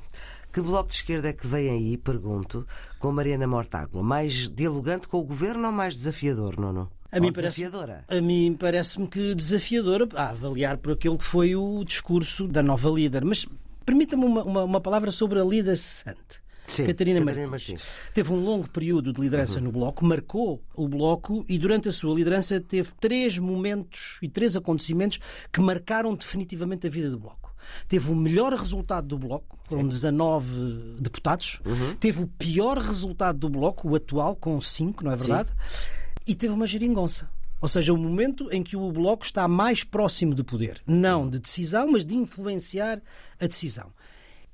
[0.53, 2.65] Que bloco de esquerda é que vem aí, pergunto,
[3.01, 4.03] com Mariana Mortágua?
[4.03, 6.89] Mais dialogante com o governo ou mais desafiador, Nuno?
[7.11, 7.65] A mim, parece,
[8.09, 12.89] a mim parece-me que desafiadora, a avaliar por aquilo que foi o discurso da nova
[12.91, 13.25] líder.
[13.25, 13.47] Mas
[13.87, 16.43] permita-me uma, uma, uma, palavra sobre a líder cessante.
[16.67, 17.73] Sim, Catarina, Catarina Martins.
[17.73, 17.97] Martins.
[18.13, 19.67] Teve um longo período de liderança uhum.
[19.67, 24.57] no Bloco, marcou o Bloco e durante a sua liderança teve três momentos e três
[24.57, 25.21] acontecimentos
[25.53, 27.44] que marcaram definitivamente a vida do Bloco.
[27.89, 31.61] Teve o melhor resultado do Bloco, com 19 deputados.
[31.65, 31.97] Uhum.
[31.97, 35.51] Teve o pior resultado do Bloco, o atual, com 5, não é verdade?
[35.51, 37.29] Sim e teve uma geringonça.
[37.61, 40.83] Ou seja, o momento em que o Bloco está mais próximo do poder.
[40.87, 43.01] Não de decisão, mas de influenciar
[43.41, 43.93] a decisão.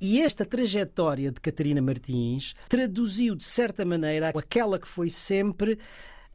[0.01, 5.79] E esta trajetória de Catarina Martins traduziu, de certa maneira, aquela que foi sempre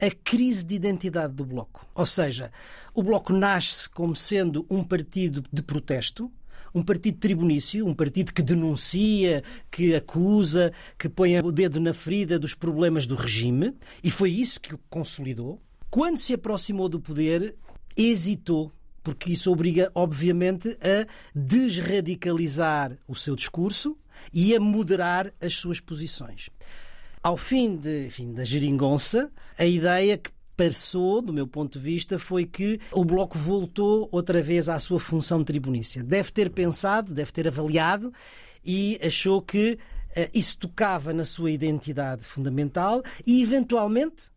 [0.00, 1.86] a crise de identidade do Bloco.
[1.94, 2.52] Ou seja,
[2.94, 6.30] o Bloco nasce como sendo um partido de protesto,
[6.76, 12.38] um partido tribunício, um partido que denuncia, que acusa, que põe o dedo na ferida
[12.38, 13.72] dos problemas do regime,
[14.04, 15.58] e foi isso que o consolidou.
[15.88, 17.56] Quando se aproximou do poder,
[17.96, 18.70] hesitou,
[19.02, 23.96] porque isso obriga, obviamente, a desradicalizar o seu discurso
[24.30, 26.50] e a moderar as suas posições.
[27.22, 32.18] Ao fim, de, enfim, da geringonça, a ideia que passou, do meu ponto de vista,
[32.18, 36.02] foi que o Bloco voltou outra vez à sua função tribunícia.
[36.02, 38.12] Deve ter pensado, deve ter avaliado
[38.64, 39.78] e achou que
[40.16, 44.30] uh, isso tocava na sua identidade fundamental e, eventualmente,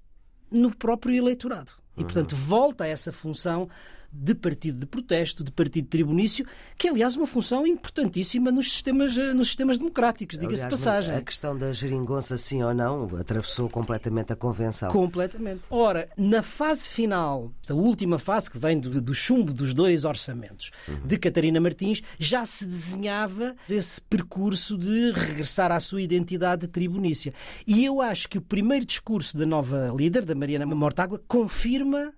[0.51, 1.71] no próprio eleitorado.
[1.97, 3.67] E, portanto, volta a essa função
[4.12, 6.45] de partido de protesto, de partido tribunício,
[6.78, 11.15] que é, aliás, uma função importantíssima nos sistemas, eh, nos sistemas democráticos, diga-se de passagem.
[11.15, 14.89] A questão da geringonça, sim ou não, atravessou completamente a convenção.
[14.89, 15.62] Completamente.
[15.69, 20.72] Ora, na fase final, a última fase que vem do, do chumbo dos dois orçamentos
[20.88, 21.06] uhum.
[21.06, 27.34] de Catarina Martins, já se desenhava esse percurso de regressar à sua identidade tribunícia.
[27.65, 32.13] E eu acho que o primeiro discurso da nova líder, da Mariana Mortágua, confirma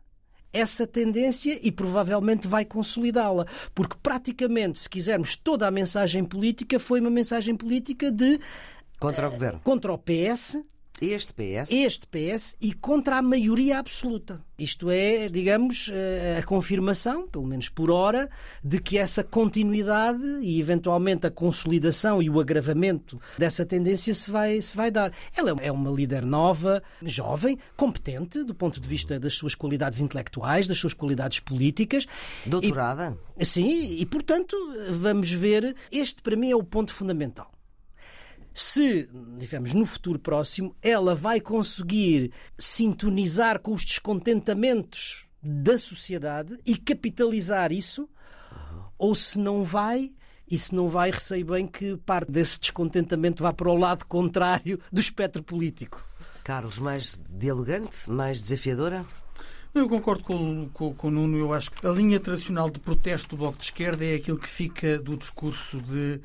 [0.53, 3.45] essa tendência e provavelmente vai consolidá-la.
[3.73, 8.39] Porque praticamente, se quisermos, toda a mensagem política foi uma mensagem política de.
[8.99, 9.59] Contra o governo.
[9.63, 10.57] Contra o PS,
[11.01, 11.71] este PS?
[11.71, 14.43] Este PS e contra a maioria absoluta.
[14.57, 18.29] Isto é, digamos, eh, a confirmação, pelo menos por hora,
[18.63, 24.61] de que essa continuidade e eventualmente a consolidação e o agravamento dessa tendência se vai,
[24.61, 25.11] se vai dar.
[25.35, 30.67] Ela é uma líder nova, jovem, competente do ponto de vista das suas qualidades intelectuais,
[30.67, 32.05] das suas qualidades políticas.
[32.45, 33.17] Doutorada?
[33.35, 34.55] E, sim, e portanto,
[34.91, 35.75] vamos ver.
[35.91, 37.51] Este para mim é o ponto fundamental
[38.53, 46.75] se, digamos, no futuro próximo, ela vai conseguir sintonizar com os descontentamentos da sociedade e
[46.75, 48.03] capitalizar isso,
[48.51, 48.83] uhum.
[48.97, 50.11] ou se não vai,
[50.49, 54.79] e se não vai, receio bem que parte desse descontentamento vá para o lado contrário
[54.91, 56.03] do espectro político.
[56.43, 59.05] Carlos, mais dialogante, mais desafiadora?
[59.73, 61.37] Eu concordo com, com, com o Nuno.
[61.37, 64.49] Eu acho que a linha tradicional de protesto do Bloco de Esquerda é aquilo que
[64.49, 66.19] fica do discurso de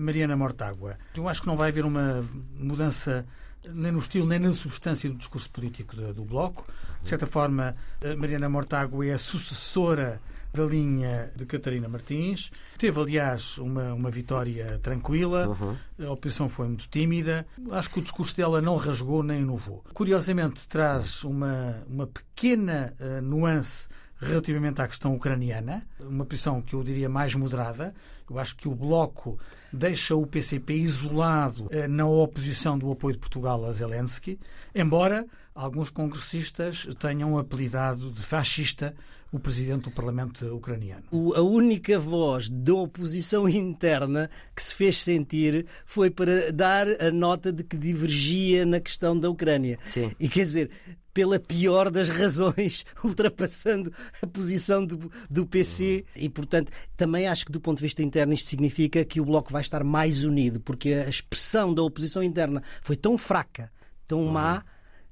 [0.00, 0.96] Mariana Mortágua.
[1.14, 2.24] Eu acho que não vai haver uma
[2.58, 3.26] mudança
[3.72, 6.66] nem no estilo nem na substância do discurso político do, do Bloco.
[7.00, 10.20] De certa forma, eh, Mariana Mortágua é a sucessora
[10.54, 12.50] da linha de Catarina Martins.
[12.78, 15.48] Teve, aliás, uma, uma vitória tranquila.
[15.48, 15.76] Uhum.
[16.06, 17.44] A oposição foi muito tímida.
[17.72, 19.84] Acho que o discurso dela não rasgou nem inovou.
[19.92, 23.88] Curiosamente, traz uma, uma pequena uh, nuance
[24.20, 27.94] relativamente à questão ucraniana, uma posição que eu diria mais moderada.
[28.28, 29.38] Eu acho que o Bloco
[29.72, 34.38] deixa o PCP isolado eh, na oposição do apoio de Portugal a Zelensky,
[34.74, 38.94] embora alguns congressistas tenham apelidado de fascista
[39.34, 41.02] o presidente do Parlamento ucraniano.
[41.34, 47.52] a única voz da oposição interna que se fez sentir foi para dar a nota
[47.52, 49.76] de que divergia na questão da Ucrânia.
[49.84, 50.12] Sim.
[50.20, 50.70] E quer dizer,
[51.12, 53.92] pela pior das razões, ultrapassando
[54.22, 56.04] a posição do, do PC.
[56.14, 59.52] E, portanto, também acho que do ponto de vista interno isto significa que o Bloco
[59.52, 63.68] vai estar mais unido, porque a expressão da oposição interna foi tão fraca,
[64.06, 64.62] tão má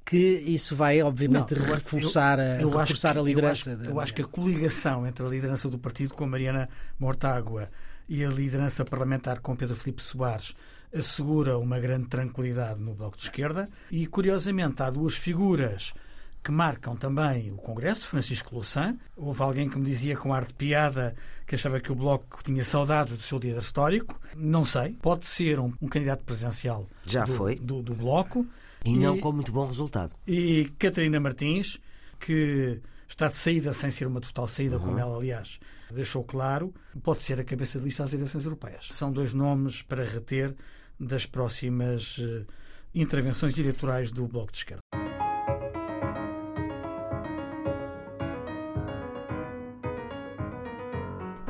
[0.05, 3.71] que isso vai, obviamente, não, reforçar, eu, eu a, reforçar que, a liderança.
[3.71, 6.69] Eu acho, eu acho, que a coligação entre a liderança do partido com a Mariana
[6.99, 7.69] Mortágua
[8.09, 10.55] e a liderança parlamentar com Pedro Filipe Soares
[10.95, 13.69] assegura uma grande tranquilidade no Bloco de Esquerda.
[13.91, 15.95] E, curiosamente, há duas figuras
[16.43, 18.97] que marcam também o Congresso, Francisco Louçã.
[19.17, 21.15] Houve alguém que me dizia com ar de piada
[21.47, 24.21] que achava que o Bloco tinha saudades do seu líder histórico.
[24.37, 24.97] Não sei.
[25.01, 27.57] Pode ser um, um candidato presencial Já do, foi.
[27.57, 28.47] Do, do Bloco.
[28.85, 30.15] E, não com muito bom resultado.
[30.27, 31.79] E Catarina Martins,
[32.19, 34.85] que está de saída sem ser uma total saída, uhum.
[34.85, 38.89] como ela, aliás, deixou claro, pode ser a cabeça de lista às eleições europeias.
[38.91, 40.55] São dois nomes para reter
[40.99, 42.47] das próximas uh,
[42.95, 44.83] intervenções eleitorais do Bloco de Esquerda.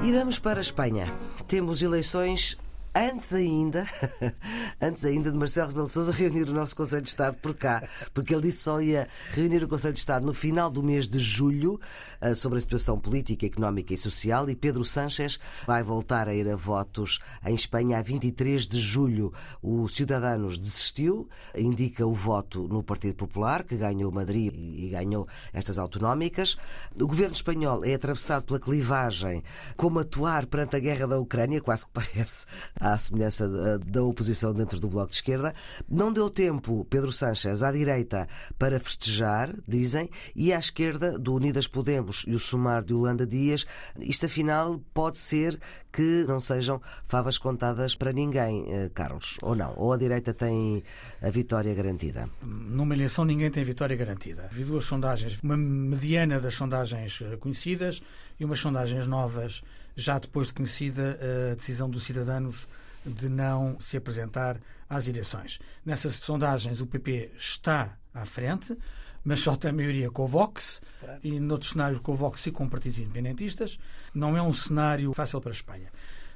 [0.04, 1.06] E vamos para a Espanha.
[1.46, 2.58] Temos eleições
[2.94, 3.86] antes ainda,
[4.80, 7.82] antes ainda de Marcelo Rebelo de Sousa reunir o nosso Conselho de Estado por cá,
[8.12, 11.18] porque ele disse só ia reunir o Conselho de Estado no final do mês de
[11.18, 11.80] julho
[12.20, 16.48] eh, sobre a situação política, económica e social e Pedro Sánchez vai voltar a ir
[16.48, 19.32] a votos em Espanha a 23 de julho.
[19.62, 25.78] O Ciudadanos desistiu, indica o voto no Partido Popular, que ganhou Madrid e ganhou estas
[25.78, 26.56] autonómicas.
[27.00, 29.42] O governo espanhol é atravessado pela clivagem
[29.76, 32.46] como atuar perante a guerra da Ucrânia, quase que parece
[32.82, 35.54] à semelhança da oposição dentro do Bloco de Esquerda.
[35.88, 38.26] Não deu tempo, Pedro Sánchez, à direita,
[38.58, 43.64] para festejar, dizem, e à esquerda, do Unidas Podemos e o Sumar de Holanda Dias.
[44.00, 45.60] Isto, afinal, pode ser
[45.92, 49.74] que não sejam favas contadas para ninguém, eh, Carlos, ou não?
[49.76, 50.82] Ou a direita tem
[51.20, 52.28] a vitória garantida?
[52.42, 54.48] Numa eleição, ninguém tem vitória garantida.
[54.50, 58.02] Vi duas sondagens, uma mediana das sondagens eh, conhecidas
[58.40, 59.62] e umas sondagens novas
[59.96, 61.18] já depois de conhecida
[61.50, 62.68] a decisão dos cidadãos
[63.04, 65.58] de não se apresentar às eleições.
[65.84, 68.76] Nessas sondagens, o PP está à frente,
[69.24, 71.20] mas só tem a maioria com o Vox claro.
[71.22, 73.78] e noutros cenários com o Vox e com partidos independentistas.
[74.14, 75.90] Não é um cenário fácil para a Espanha.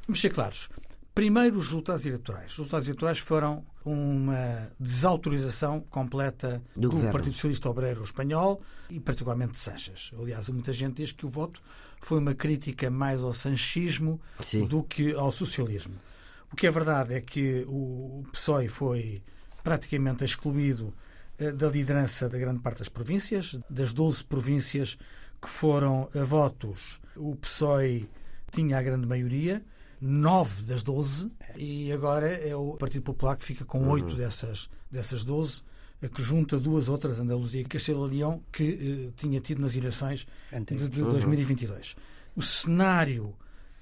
[0.07, 0.69] Vamos ser claros.
[1.15, 2.53] Primeiro, os resultados eleitorais.
[2.53, 9.53] Os resultados eleitorais foram uma desautorização completa do, do Partido Socialista Obreiro Espanhol e, particularmente,
[9.53, 10.11] de Sanches.
[10.21, 11.61] Aliás, muita gente diz que o voto
[12.01, 14.67] foi uma crítica mais ao sanchismo Sim.
[14.67, 15.95] do que ao socialismo.
[16.53, 19.23] O que é verdade é que o PSOE foi
[19.63, 20.95] praticamente excluído
[21.39, 23.59] eh, da liderança da grande parte das províncias.
[23.69, 24.97] Das 12 províncias
[25.41, 28.09] que foram a votos, o PSOE
[28.51, 29.63] tinha a grande maioria,
[30.01, 34.17] nove das 12, e agora é o Partido Popular que fica com oito uhum.
[34.17, 35.63] dessas, dessas 12
[36.13, 40.89] que junta duas outras, Andaluzia e Castelo Leão, que eh, tinha tido nas eleições de,
[40.89, 41.97] de 2022.
[42.35, 43.35] O cenário,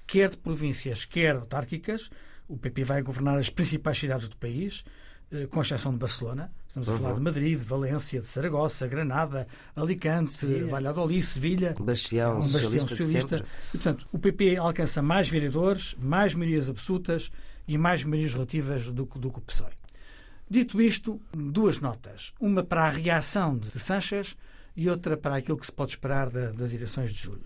[0.07, 2.09] quer de províncias, quer autárquicas,
[2.47, 4.83] o PP vai governar as principais cidades do país,
[5.31, 6.51] eh, com exceção de Barcelona.
[6.67, 6.97] Estamos a uhum.
[6.99, 10.69] falar de Madrid, de Valência, de Saragossa, Granada, Alicante, yeah.
[10.69, 11.73] Valladolid, Sevilha.
[11.79, 12.89] Bastião, um bastião socialista.
[12.89, 13.45] socialista.
[13.73, 17.31] E, portanto, o PP alcança mais vereadores, mais maiorias absolutas
[17.67, 19.71] e mais maiorias relativas do, do que o PSOE.
[20.49, 22.33] Dito isto, duas notas.
[22.39, 24.37] Uma para a reação de Sanchez
[24.75, 27.45] e outra para aquilo que se pode esperar das eleições de julho.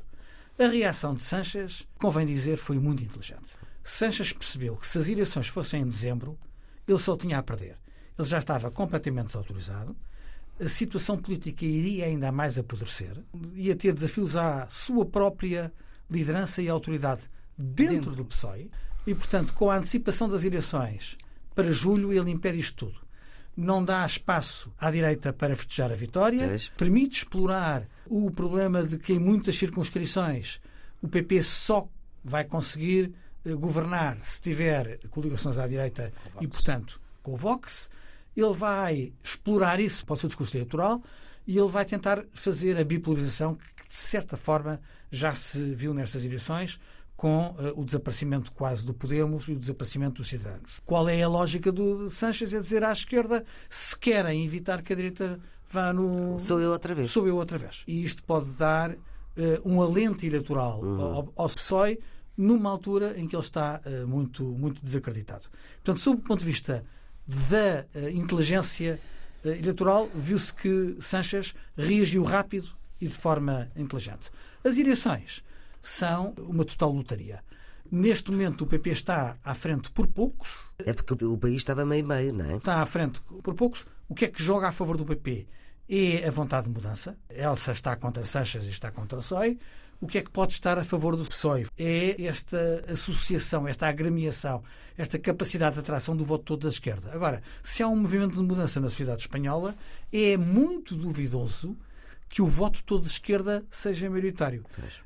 [0.58, 3.54] A reação de Sanchez, convém dizer, foi muito inteligente.
[3.84, 6.38] Sanchez percebeu que se as eleições fossem em dezembro,
[6.88, 7.78] ele só tinha a perder.
[8.18, 9.96] Ele já estava completamente desautorizado,
[10.60, 13.16] a situação política iria ainda mais apodrecer,
[13.54, 15.72] ia ter desafios à sua própria
[16.12, 18.16] liderança e autoridade dentro, dentro.
[18.16, 18.70] do PSOE,
[19.08, 21.18] e, portanto, com a antecipação das eleições
[21.60, 23.02] para julho ele impede isto tudo.
[23.56, 29.12] Não dá espaço à direita para festejar a vitória, permite explorar o problema de que
[29.12, 30.62] em muitas circunscrições
[31.02, 31.90] o PP só
[32.24, 37.90] vai conseguir eh, governar se tiver coligações à direita e, portanto, com o Vox.
[38.38, 41.04] Ele vai explorar isso para o seu discurso eleitoral
[41.46, 44.80] e ele vai tentar fazer a bipolarização que, de certa forma,
[45.12, 46.80] já se viu nestas eleições,
[47.20, 50.80] com uh, o desaparecimento quase do Podemos e o desaparecimento dos cidadãos.
[50.86, 52.54] Qual é a lógica do Sanches?
[52.54, 55.38] É dizer à esquerda, se querem evitar que a direita
[55.70, 56.40] vá no.
[56.40, 57.12] Sou eu outra vez.
[57.12, 57.84] Sou eu outra vez.
[57.86, 58.98] E isto pode dar uh,
[59.66, 61.02] um alento eleitoral uhum.
[61.02, 62.00] ao, ao PSOE
[62.38, 65.48] numa altura em que ele está uh, muito, muito desacreditado.
[65.84, 66.86] Portanto, sob o ponto de vista
[67.28, 68.98] da inteligência
[69.44, 74.32] eleitoral, viu-se que Sanches reagiu rápido e de forma inteligente.
[74.64, 75.44] As eleições
[75.82, 77.44] são uma total lotaria.
[77.92, 80.50] Neste momento o PP está à frente por poucos.
[80.78, 82.56] É porque o país estava meio-meio, não é?
[82.58, 83.86] Está à frente por poucos.
[84.08, 85.48] O que é que joga a favor do PP?
[85.90, 87.18] É a vontade de mudança.
[87.30, 89.60] Elsa está contra Sanches e está contra o PSOE.
[90.02, 91.66] O que é que pode estar a favor do PSOE?
[91.78, 94.64] É esta associação, esta agremiação,
[94.98, 97.12] esta capacidade de atração do voto todo da esquerda.
[97.12, 99.76] Agora, se há um movimento de mudança na sociedade espanhola,
[100.14, 101.76] é muito duvidoso
[102.30, 104.64] que o voto todo de esquerda seja maioritário.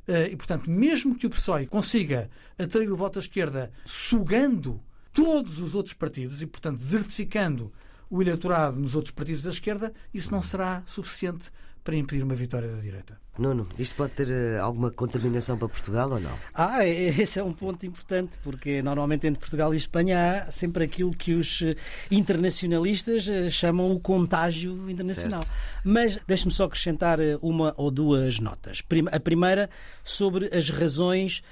[0.07, 5.57] Uh, e, portanto, mesmo que o PSOE consiga atrair o voto da esquerda sugando todos
[5.57, 7.71] os outros partidos e, portanto, desertificando
[8.09, 11.49] o eleitorado nos outros partidos da esquerda, isso não será suficiente
[11.83, 13.22] para impedir uma vitória da direita.
[13.37, 16.31] Nuno, isto pode ter uh, alguma contaminação para Portugal ou não?
[16.53, 21.11] Ah, esse é um ponto importante, porque normalmente entre Portugal e Espanha há sempre aquilo
[21.11, 21.75] que os eh,
[22.11, 25.41] internacionalistas uh, chamam o contágio internacional.
[25.41, 25.81] Certo.
[25.83, 28.83] Mas deixe-me só acrescentar uma ou duas notas.
[29.11, 29.69] A primeira
[30.03, 31.43] sobre as razões,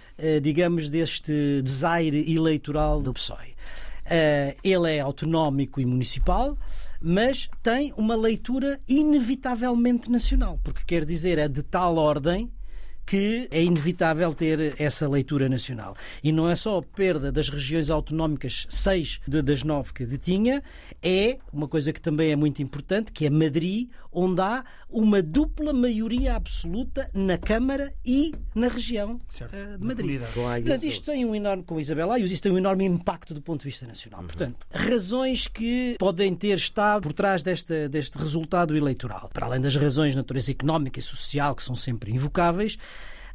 [0.41, 3.55] digamos, deste desaire eleitoral do PSOE.
[4.63, 6.57] ele é autonómico e municipal
[7.01, 12.51] mas tem uma leitura inevitavelmente nacional, porque quer dizer, é de tal ordem
[13.05, 15.95] que é inevitável ter essa leitura nacional.
[16.23, 20.63] E não é só a perda das regiões autonómicas, seis das nove que detinha,
[21.01, 25.71] é uma coisa que também é muito importante, que é Madrid, onde há uma dupla
[25.71, 29.55] maioria absoluta na Câmara e na região certo.
[29.55, 30.21] Eh, de Madrid.
[30.21, 33.61] Portanto, isto tem um enorme, com Isabel Ayuso, isto tem um enorme impacto do ponto
[33.61, 34.21] de vista nacional.
[34.21, 34.27] Uhum.
[34.27, 39.75] Portanto, razões que podem ter estado por trás deste, deste resultado eleitoral, para além das
[39.75, 42.77] razões de natureza económica e social, que são sempre invocáveis,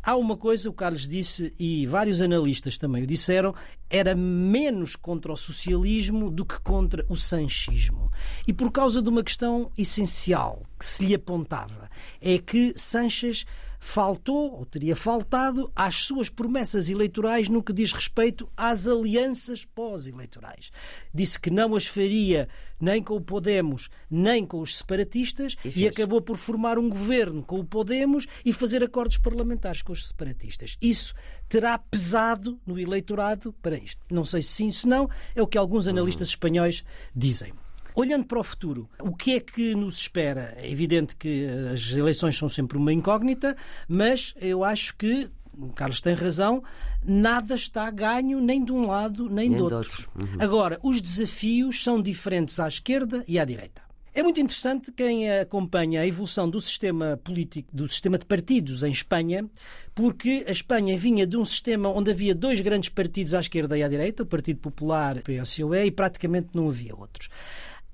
[0.06, 3.52] Há uma coisa, o Carlos disse, e vários analistas também o disseram,
[3.90, 8.08] era menos contra o socialismo do que contra o sanchismo.
[8.46, 11.90] E por causa de uma questão essencial que se lhe apontava,
[12.20, 13.44] é que Sanches
[13.78, 20.70] faltou, ou teria faltado, às suas promessas eleitorais no que diz respeito às alianças pós-eleitorais.
[21.14, 22.48] Disse que não as faria
[22.80, 27.42] nem com o Podemos, nem com os separatistas e, e acabou por formar um governo
[27.42, 30.76] com o Podemos e fazer acordos parlamentares com os separatistas.
[30.80, 31.14] Isso
[31.48, 34.00] terá pesado no eleitorado para isto.
[34.10, 37.52] Não sei se sim, se não, é o que alguns analistas espanhóis dizem.
[37.96, 40.52] Olhando para o futuro, o que é que nos espera?
[40.58, 43.56] É evidente que as eleições são sempre uma incógnita,
[43.88, 46.62] mas eu acho que o Carlos tem razão,
[47.02, 49.78] nada está ganho nem de um lado nem, nem do outro.
[49.78, 50.10] outro.
[50.14, 50.36] Uhum.
[50.38, 53.80] Agora, os desafios são diferentes à esquerda e à direita.
[54.14, 58.90] É muito interessante quem acompanha a evolução do sistema político, do sistema de partidos em
[58.90, 59.48] Espanha,
[59.94, 63.82] porque a Espanha vinha de um sistema onde havia dois grandes partidos à esquerda e
[63.82, 67.30] à direita, o Partido Popular e o PSOE, e praticamente não havia outros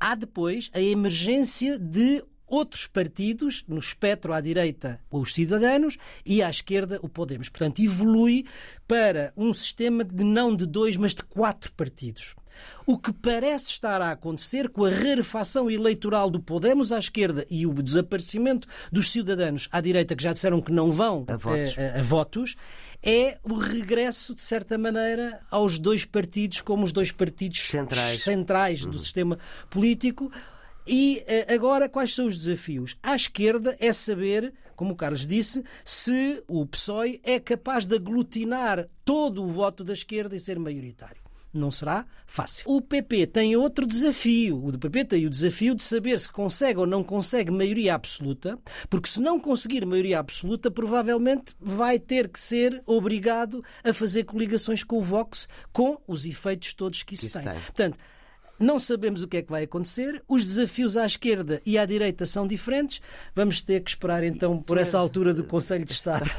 [0.03, 5.97] há depois a emergência de outros partidos, no espectro à direita, os cidadãos,
[6.27, 7.49] e à esquerda, o Podemos.
[7.49, 8.45] Portanto, evolui
[8.87, 12.35] para um sistema de não de dois, mas de quatro partidos.
[12.85, 17.65] O que parece estar a acontecer com a rarefação eleitoral do Podemos à esquerda e
[17.65, 21.83] o desaparecimento dos cidadãos à direita, que já disseram que não vão a votos, a,
[21.83, 22.57] a, a votos
[23.03, 28.81] é o regresso, de certa maneira, aos dois partidos como os dois partidos centrais, centrais
[28.83, 28.99] do uhum.
[28.99, 29.39] sistema
[29.69, 30.31] político.
[30.87, 32.97] E eh, agora, quais são os desafios?
[33.03, 38.89] À esquerda é saber, como o Carlos disse, se o PSOE é capaz de aglutinar
[39.05, 41.23] todo o voto da esquerda e ser maioritário
[41.53, 42.65] não será fácil.
[42.69, 44.65] O PP tem outro desafio.
[44.65, 48.59] O do PP tem o desafio de saber se consegue ou não consegue maioria absoluta,
[48.89, 54.83] porque se não conseguir maioria absoluta, provavelmente vai ter que ser obrigado a fazer coligações
[54.83, 57.53] com o Vox, com os efeitos todos que isso, isso tem.
[57.53, 57.61] tem.
[57.61, 57.99] Portanto,
[58.59, 60.23] não sabemos o que é que vai acontecer.
[60.29, 63.01] Os desafios à esquerda e à direita são diferentes.
[63.35, 66.31] Vamos ter que esperar então por essa altura do Conselho de Estado.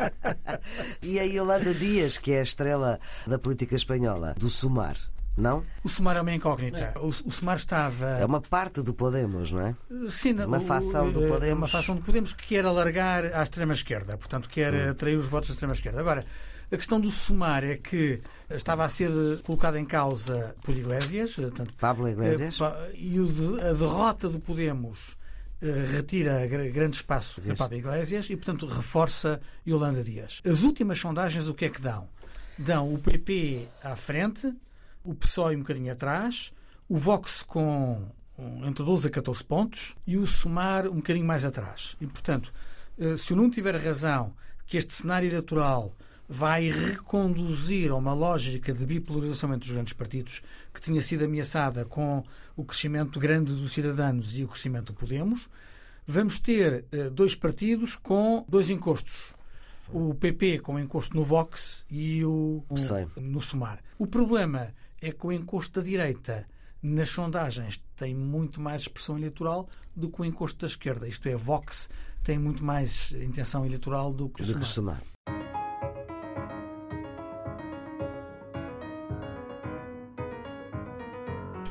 [1.02, 4.96] e a Yolanda Dias, que é a estrela da política espanhola, do Sumar.
[5.36, 5.64] Não?
[5.82, 6.94] O Sumar é uma incógnita.
[6.96, 8.06] O, o Sumar estava.
[8.20, 9.74] É uma parte do Podemos, não é?
[10.08, 11.58] Sim, uma facção do Podemos.
[11.58, 14.90] Uma facção do Podemos que quer alargar à extrema-esquerda, portanto, quer hum.
[14.90, 15.98] atrair os votos da extrema-esquerda.
[15.98, 16.22] Agora,
[16.70, 19.10] a questão do Sumar é que estava a ser
[19.44, 23.16] colocada em causa por Iglesias, tanto, Pablo Iglesias, eh, e
[23.60, 25.16] a derrota do Podemos
[25.62, 30.40] eh, retira grande espaço a Pablo Iglesias e, portanto, reforça Yolanda Dias.
[30.44, 32.08] As últimas sondagens o que é que dão?
[32.58, 34.52] Dão o PP à frente,
[35.02, 36.52] o PSOE um bocadinho atrás,
[36.88, 38.06] o Vox com
[38.66, 41.96] entre 12 a 14 pontos e o Sumar um bocadinho mais atrás.
[42.00, 42.52] E, portanto,
[42.98, 44.34] eh, se o Nuno tiver razão
[44.66, 45.94] que este cenário eleitoral
[46.28, 51.84] vai reconduzir a uma lógica de bipolarização entre os grandes partidos que tinha sido ameaçada
[51.84, 52.24] com
[52.56, 55.48] o crescimento grande dos cidadãos e o crescimento do Podemos.
[56.06, 59.34] Vamos ter uh, dois partidos com dois encostos.
[59.92, 62.64] O PP com encosto no Vox e o,
[63.16, 63.80] no Sumar.
[63.98, 66.46] O problema é que o encosto da direita
[66.82, 71.06] nas sondagens tem muito mais expressão eleitoral do que o encosto da esquerda.
[71.06, 71.90] Isto é, Vox
[72.22, 75.02] tem muito mais intenção eleitoral do que o Sumar.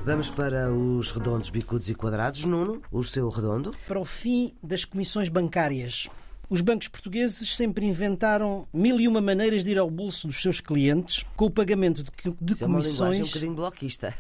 [0.06, 2.44] Vamos para os redondos, bicudos e quadrados.
[2.44, 3.74] Nuno, o seu redondo?
[3.88, 6.10] Para o fim das comissões bancárias.
[6.50, 10.60] Os bancos portugueses sempre inventaram mil e uma maneiras de ir ao bolso dos seus
[10.60, 13.16] clientes com o pagamento de, de Isso comissões.
[13.16, 14.14] É uma um bocadinho bloquista.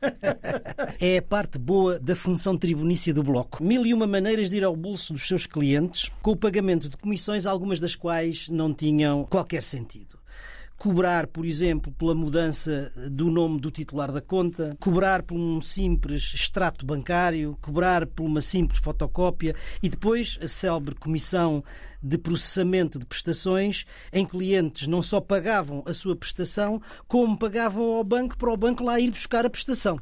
[1.00, 3.64] é a parte boa da função tribunícia do Bloco.
[3.64, 6.96] Mil e uma maneiras de ir ao bolso dos seus clientes com o pagamento de
[6.98, 10.19] comissões, algumas das quais não tinham qualquer sentido
[10.80, 16.32] cobrar, por exemplo, pela mudança do nome do titular da conta, cobrar por um simples
[16.34, 21.62] extrato bancário, cobrar por uma simples fotocópia e depois a célebre comissão
[22.02, 28.02] de processamento de prestações em clientes não só pagavam a sua prestação, como pagavam ao
[28.02, 30.00] banco para o banco lá ir buscar a prestação.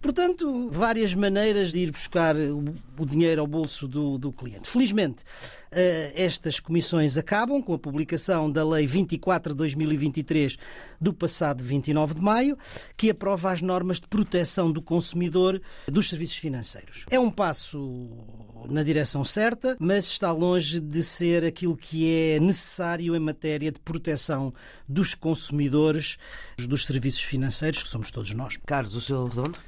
[0.00, 4.68] Portanto, várias maneiras de ir buscar o dinheiro ao bolso do, do cliente.
[4.68, 5.24] Felizmente,
[5.70, 10.56] eh, estas comissões acabam com a publicação da Lei 24 de 2023
[11.00, 12.58] do passado 29 de maio,
[12.96, 17.06] que aprova as normas de proteção do consumidor dos serviços financeiros.
[17.10, 17.78] É um passo
[18.68, 23.80] na direção certa, mas está longe de ser aquilo que é necessário em matéria de
[23.80, 24.52] proteção
[24.88, 26.18] dos consumidores
[26.58, 28.58] dos serviços financeiros, que somos todos nós.
[28.66, 29.58] Carlos, o seu redondo?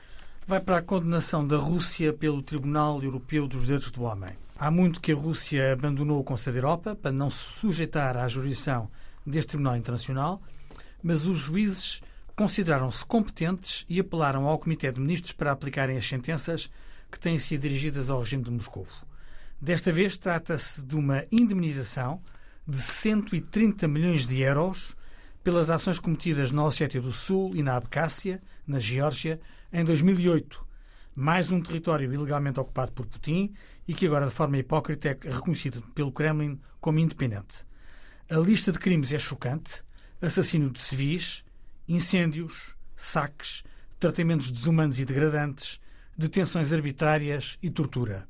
[0.47, 4.31] Vai para a condenação da Rússia pelo Tribunal Europeu dos Direitos do Homem.
[4.59, 8.27] Há muito que a Rússia abandonou o Conselho da Europa para não se sujeitar à
[8.29, 8.91] jurisdição
[9.27, 10.43] deste Tribunal Internacional,
[11.03, 12.03] mas os juízes
[12.37, 16.71] consideraram-se competentes e apelaram ao Comitê de Ministros para aplicarem as sentenças
[17.13, 18.87] que têm sido dirigidas ao regime de Moscou.
[19.61, 22.21] Desta vez trata-se de uma indemnização
[22.67, 24.97] de 130 milhões de euros
[25.45, 29.41] pelas ações cometidas na Ossétia do Sul e na Abcásia, na Geórgia,
[29.73, 30.67] em 2008.
[31.15, 33.53] Mais um território ilegalmente ocupado por Putin
[33.87, 37.67] e que agora, de forma hipócrita, é reconhecido pelo Kremlin como independente.
[38.31, 39.83] A lista de crimes é chocante:
[40.21, 41.45] assassínio de civis,
[41.87, 43.63] incêndios, saques,
[44.01, 45.79] tratamentos desumanos e degradantes,
[46.17, 48.27] detenções arbitrárias e tortura.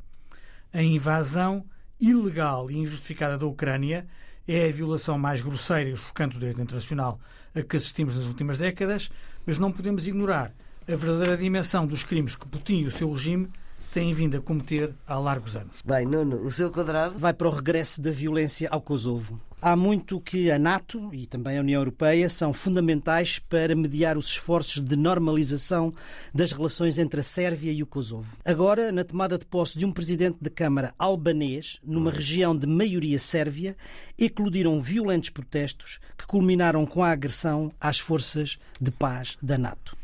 [0.73, 1.65] A invasão
[2.01, 4.07] ilegal e injustificada da Ucrânia
[4.47, 7.21] é a violação mais grosseira e chocante do direito internacional
[7.55, 9.11] a que assistimos nas últimas décadas,
[9.47, 10.53] mas não podemos ignorar
[10.89, 13.49] a verdadeira dimensão dos crimes que Putin e o seu regime
[13.93, 15.77] têm vindo a cometer há largos anos.
[15.85, 17.19] Bem, Nuno, o seu quadrado?
[17.19, 19.39] Vai para o regresso da violência ao Kosovo.
[19.61, 24.27] Há muito que a NATO e também a União Europeia são fundamentais para mediar os
[24.27, 25.93] esforços de normalização
[26.35, 28.37] das relações entre a Sérvia e o Kosovo.
[28.45, 33.21] Agora, na tomada de posse de um presidente de Câmara albanês, numa região de maioria
[33.21, 33.77] sérvia,
[34.19, 40.02] eclodiram violentos protestos que culminaram com a agressão às forças de paz da NATO.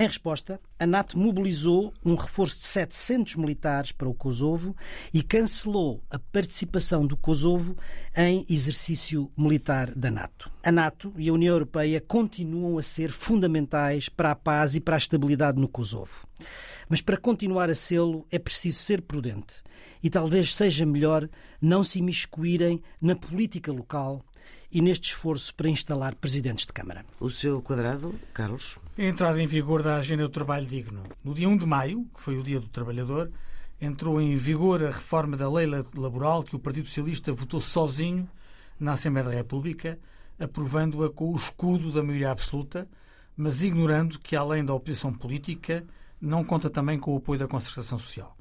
[0.00, 4.76] Em resposta, a NATO mobilizou um reforço de 700 militares para o Kosovo
[5.12, 7.76] e cancelou a participação do Kosovo
[8.16, 10.52] em exercício militar da NATO.
[10.62, 14.94] A NATO e a União Europeia continuam a ser fundamentais para a paz e para
[14.94, 16.28] a estabilidade no Kosovo.
[16.88, 19.64] Mas para continuar a sê-lo é preciso ser prudente
[20.00, 21.28] e talvez seja melhor
[21.60, 24.24] não se imiscuírem na política local
[24.70, 27.04] e neste esforço para instalar presidentes de Câmara.
[27.18, 28.78] O seu quadrado, Carlos?
[28.96, 31.02] A entrada em vigor da Agenda do Trabalho Digno.
[31.24, 33.30] No dia 1 de maio, que foi o Dia do Trabalhador,
[33.80, 38.28] entrou em vigor a reforma da lei laboral que o Partido Socialista votou sozinho
[38.78, 39.98] na Assembleia da República,
[40.38, 42.88] aprovando-a com o escudo da maioria absoluta,
[43.36, 45.84] mas ignorando que, além da oposição política,
[46.20, 48.36] não conta também com o apoio da concertação social.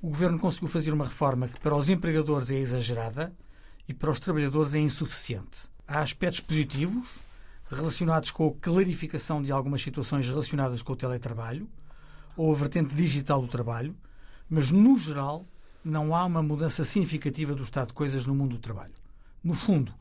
[0.00, 3.34] O governo conseguiu fazer uma reforma que, para os empregadores, é exagerada,
[3.88, 5.68] e para os trabalhadores é insuficiente.
[5.86, 7.08] Há aspectos positivos
[7.70, 11.68] relacionados com a clarificação de algumas situações relacionadas com o teletrabalho
[12.36, 13.96] ou a vertente digital do trabalho,
[14.48, 15.46] mas no geral
[15.84, 18.92] não há uma mudança significativa do estado de coisas no mundo do trabalho.
[19.42, 19.92] No fundo,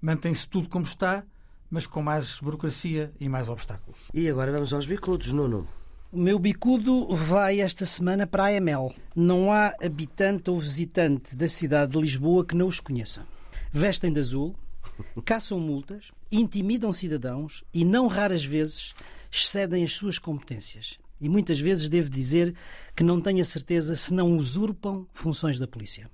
[0.00, 1.24] mantém-se tudo como está,
[1.70, 4.08] mas com mais burocracia e mais obstáculos.
[4.12, 5.66] E agora vamos aos bicudos, Nuno.
[6.14, 8.94] O meu bicudo vai esta semana para a AML.
[9.16, 13.26] Não há habitante ou visitante da cidade de Lisboa que não os conheça
[13.72, 14.54] vestem de azul,
[15.26, 18.94] caçam multas, intimidam cidadãos e, não raras vezes,
[19.28, 21.00] excedem as suas competências.
[21.20, 22.54] E muitas vezes devo dizer
[22.94, 26.08] que não tenho a certeza se não usurpam funções da polícia.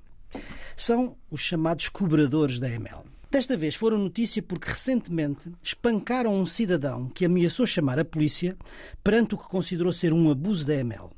[0.75, 3.03] São os chamados cobradores da ML.
[3.31, 8.57] Desta vez foram notícia porque recentemente espancaram um cidadão que ameaçou chamar a polícia
[9.05, 11.11] perante o que considerou ser um abuso da ML.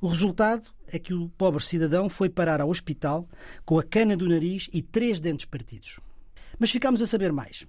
[0.00, 3.28] O resultado é que o pobre cidadão foi parar ao hospital
[3.66, 6.00] com a cana do nariz e três dentes partidos.
[6.58, 7.66] Mas ficámos a saber mais.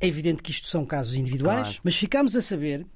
[0.00, 1.80] É evidente que isto são casos individuais, claro.
[1.84, 2.86] mas ficámos a saber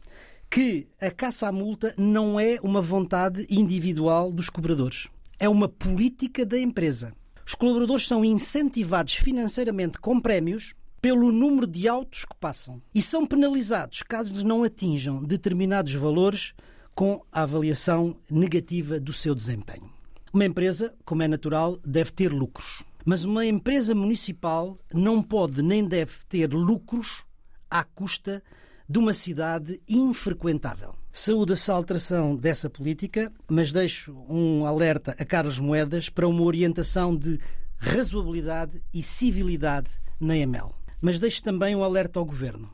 [0.51, 5.07] que a caça à multa não é uma vontade individual dos cobradores.
[5.39, 7.13] É uma política da empresa.
[7.47, 13.25] Os colaboradores são incentivados financeiramente com prémios pelo número de autos que passam e são
[13.25, 16.55] penalizados caso não atinjam determinados valores
[16.93, 19.89] com a avaliação negativa do seu desempenho.
[20.35, 22.83] Uma empresa, como é natural, deve ter lucros.
[23.05, 27.23] Mas uma empresa municipal não pode nem deve ter lucros
[27.71, 28.43] à custa
[28.89, 30.97] de uma cidade infrequentável.
[31.19, 37.17] Saúde-se a alteração dessa política, mas deixo um alerta a Carlos Moedas para uma orientação
[37.17, 37.41] de
[37.79, 39.89] razoabilidade e civilidade
[40.21, 40.75] na EML.
[41.01, 42.71] Mas deixo também um alerta ao Governo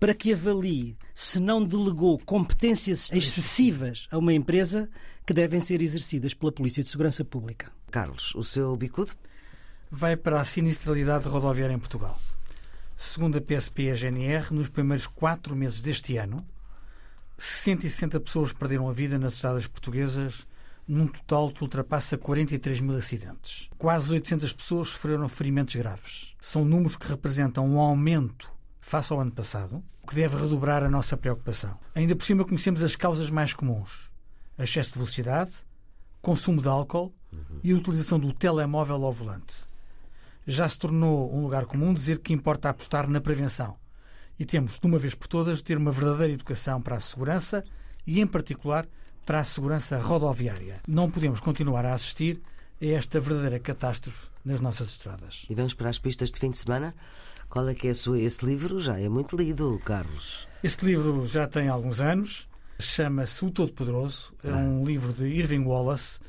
[0.00, 4.90] para que avalie se não delegou competências excessivas a uma empresa
[5.24, 7.70] que devem ser exercidas pela Polícia de Segurança Pública.
[7.92, 9.12] Carlos, o seu bicudo?
[9.88, 12.20] Vai para a sinistralidade rodoviária em Portugal.
[12.96, 16.44] Segundo a PSP e a GNR, nos primeiros quatro meses deste ano,
[17.38, 20.44] 160 pessoas perderam a vida nas estradas portuguesas,
[20.88, 23.70] num total que ultrapassa 43 mil acidentes.
[23.78, 26.34] Quase 800 pessoas sofreram ferimentos graves.
[26.40, 30.88] São números que representam um aumento face ao ano passado, o que deve redobrar a
[30.88, 31.78] nossa preocupação.
[31.94, 34.10] Ainda por cima conhecemos as causas mais comuns:
[34.58, 35.54] excesso de velocidade,
[36.20, 37.60] consumo de álcool uhum.
[37.62, 39.68] e a utilização do telemóvel ao volante.
[40.44, 43.76] Já se tornou um lugar comum dizer que importa apostar na prevenção.
[44.38, 47.64] E temos, de uma vez por todas, de ter uma verdadeira educação para a segurança
[48.06, 48.86] e, em particular,
[49.26, 50.80] para a segurança rodoviária.
[50.86, 52.40] Não podemos continuar a assistir
[52.80, 55.44] a esta verdadeira catástrofe nas nossas estradas.
[55.50, 56.94] E vamos para as pistas de fim de semana.
[57.48, 58.20] Qual é que é a sua?
[58.20, 60.46] Esse livro já é muito lido, Carlos.
[60.62, 62.48] Este livro já tem alguns anos.
[62.78, 64.32] Chama-se O Todo-Poderoso.
[64.44, 66.20] É um livro de Irving Wallace.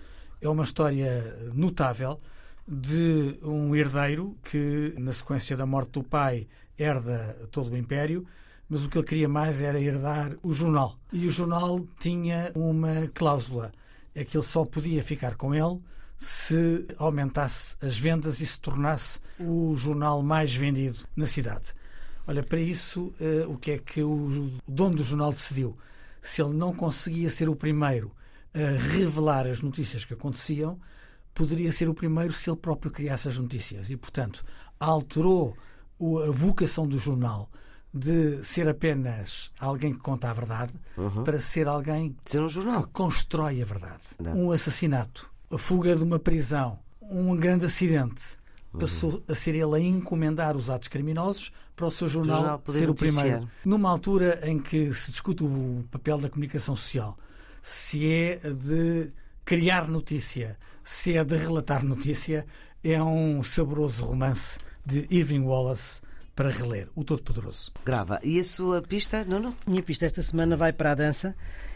[0.42, 2.20] É uma história notável
[2.68, 6.48] de um herdeiro que, na sequência da morte do pai,
[6.80, 8.26] herda todo o império,
[8.70, 10.98] mas o que ele queria mais era herdar o jornal.
[11.12, 13.72] E o jornal tinha uma cláusula:
[14.16, 15.82] é que ele só podia ficar com ele
[16.20, 21.74] se aumentasse as vendas e se tornasse o jornal mais vendido na cidade.
[22.28, 25.78] Olha, para isso, uh, o que é que o dono do jornal decidiu?
[26.22, 28.12] Se ele não conseguia ser o primeiro
[28.54, 30.78] a revelar as notícias que aconteciam,
[31.34, 33.90] poderia ser o primeiro se ele próprio criasse as notícias.
[33.90, 34.44] E, portanto,
[34.78, 35.56] alterou
[36.00, 37.50] a vocação do jornal
[37.94, 41.24] de ser apenas alguém que conta a verdade uhum.
[41.24, 44.04] para ser alguém ser um que constrói a verdade.
[44.20, 44.36] Não.
[44.36, 48.38] Um assassinato a fuga de uma prisão, um grande acidente,
[48.78, 52.90] passou a ser ele a encomendar os atos criminosos para o seu jornal, jornal ser
[52.90, 53.50] o primeiro.
[53.66, 57.18] Numa altura em que se discute o papel da comunicação social,
[57.62, 59.12] se é de
[59.44, 62.46] criar notícia, se é de relatar notícia,
[62.84, 64.60] é um saboroso romance
[64.90, 66.02] de Irving Wallace
[66.36, 67.72] para reler, O Todo-Poderoso.
[67.86, 68.20] Grava.
[68.24, 69.56] E a sua pista, não, não?
[69.68, 71.36] Minha pista esta semana vai para a dança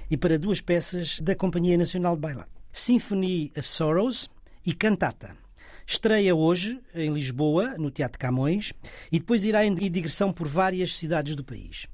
[0.10, 2.48] e para duas peças da Companhia Nacional de Baila.
[2.72, 4.30] Symphony of Sorrows
[4.66, 5.38] e Cantata.
[5.86, 8.74] Estreia hoje em Lisboa, no Teatro Camões,
[9.12, 11.86] e depois irá em digressão por várias cidades do país.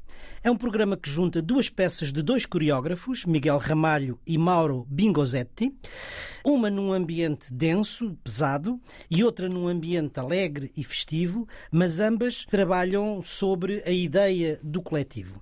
[0.44, 5.74] É um programa que junta duas peças de dois coreógrafos, Miguel Ramalho e Mauro Bingozetti,
[6.44, 13.22] uma num ambiente denso, pesado, e outra num ambiente alegre e festivo, mas ambas trabalham
[13.22, 15.42] sobre a ideia do coletivo.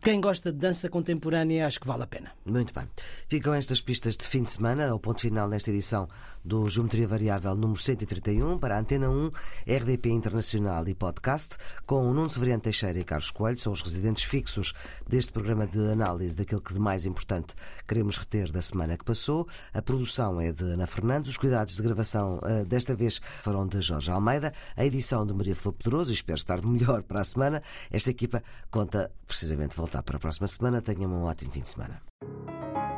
[0.00, 2.32] Quem gosta de dança contemporânea acho que vale a pena.
[2.44, 2.88] Muito bem.
[3.28, 6.08] Ficam estas pistas de fim de semana, ao ponto final nesta edição
[6.44, 9.30] do Geometria Variável número 131 para a Antena 1,
[9.66, 14.15] RDP Internacional e Podcast, com o Nuno Severiano Teixeira e Carlos Coelho, são os residentes
[14.22, 14.72] fixos
[15.08, 17.54] deste programa de análise daquilo que de mais importante
[17.86, 19.46] queremos reter da semana que passou.
[19.72, 23.80] A produção é de Ana Fernandes, os cuidados de gravação uh, desta vez foram de
[23.80, 27.62] Jorge Almeida, a edição de Maria Flor Pedroso, espero estar melhor para a semana.
[27.90, 30.82] Esta equipa conta precisamente voltar para a próxima semana.
[30.82, 32.95] Tenham um ótimo fim de semana.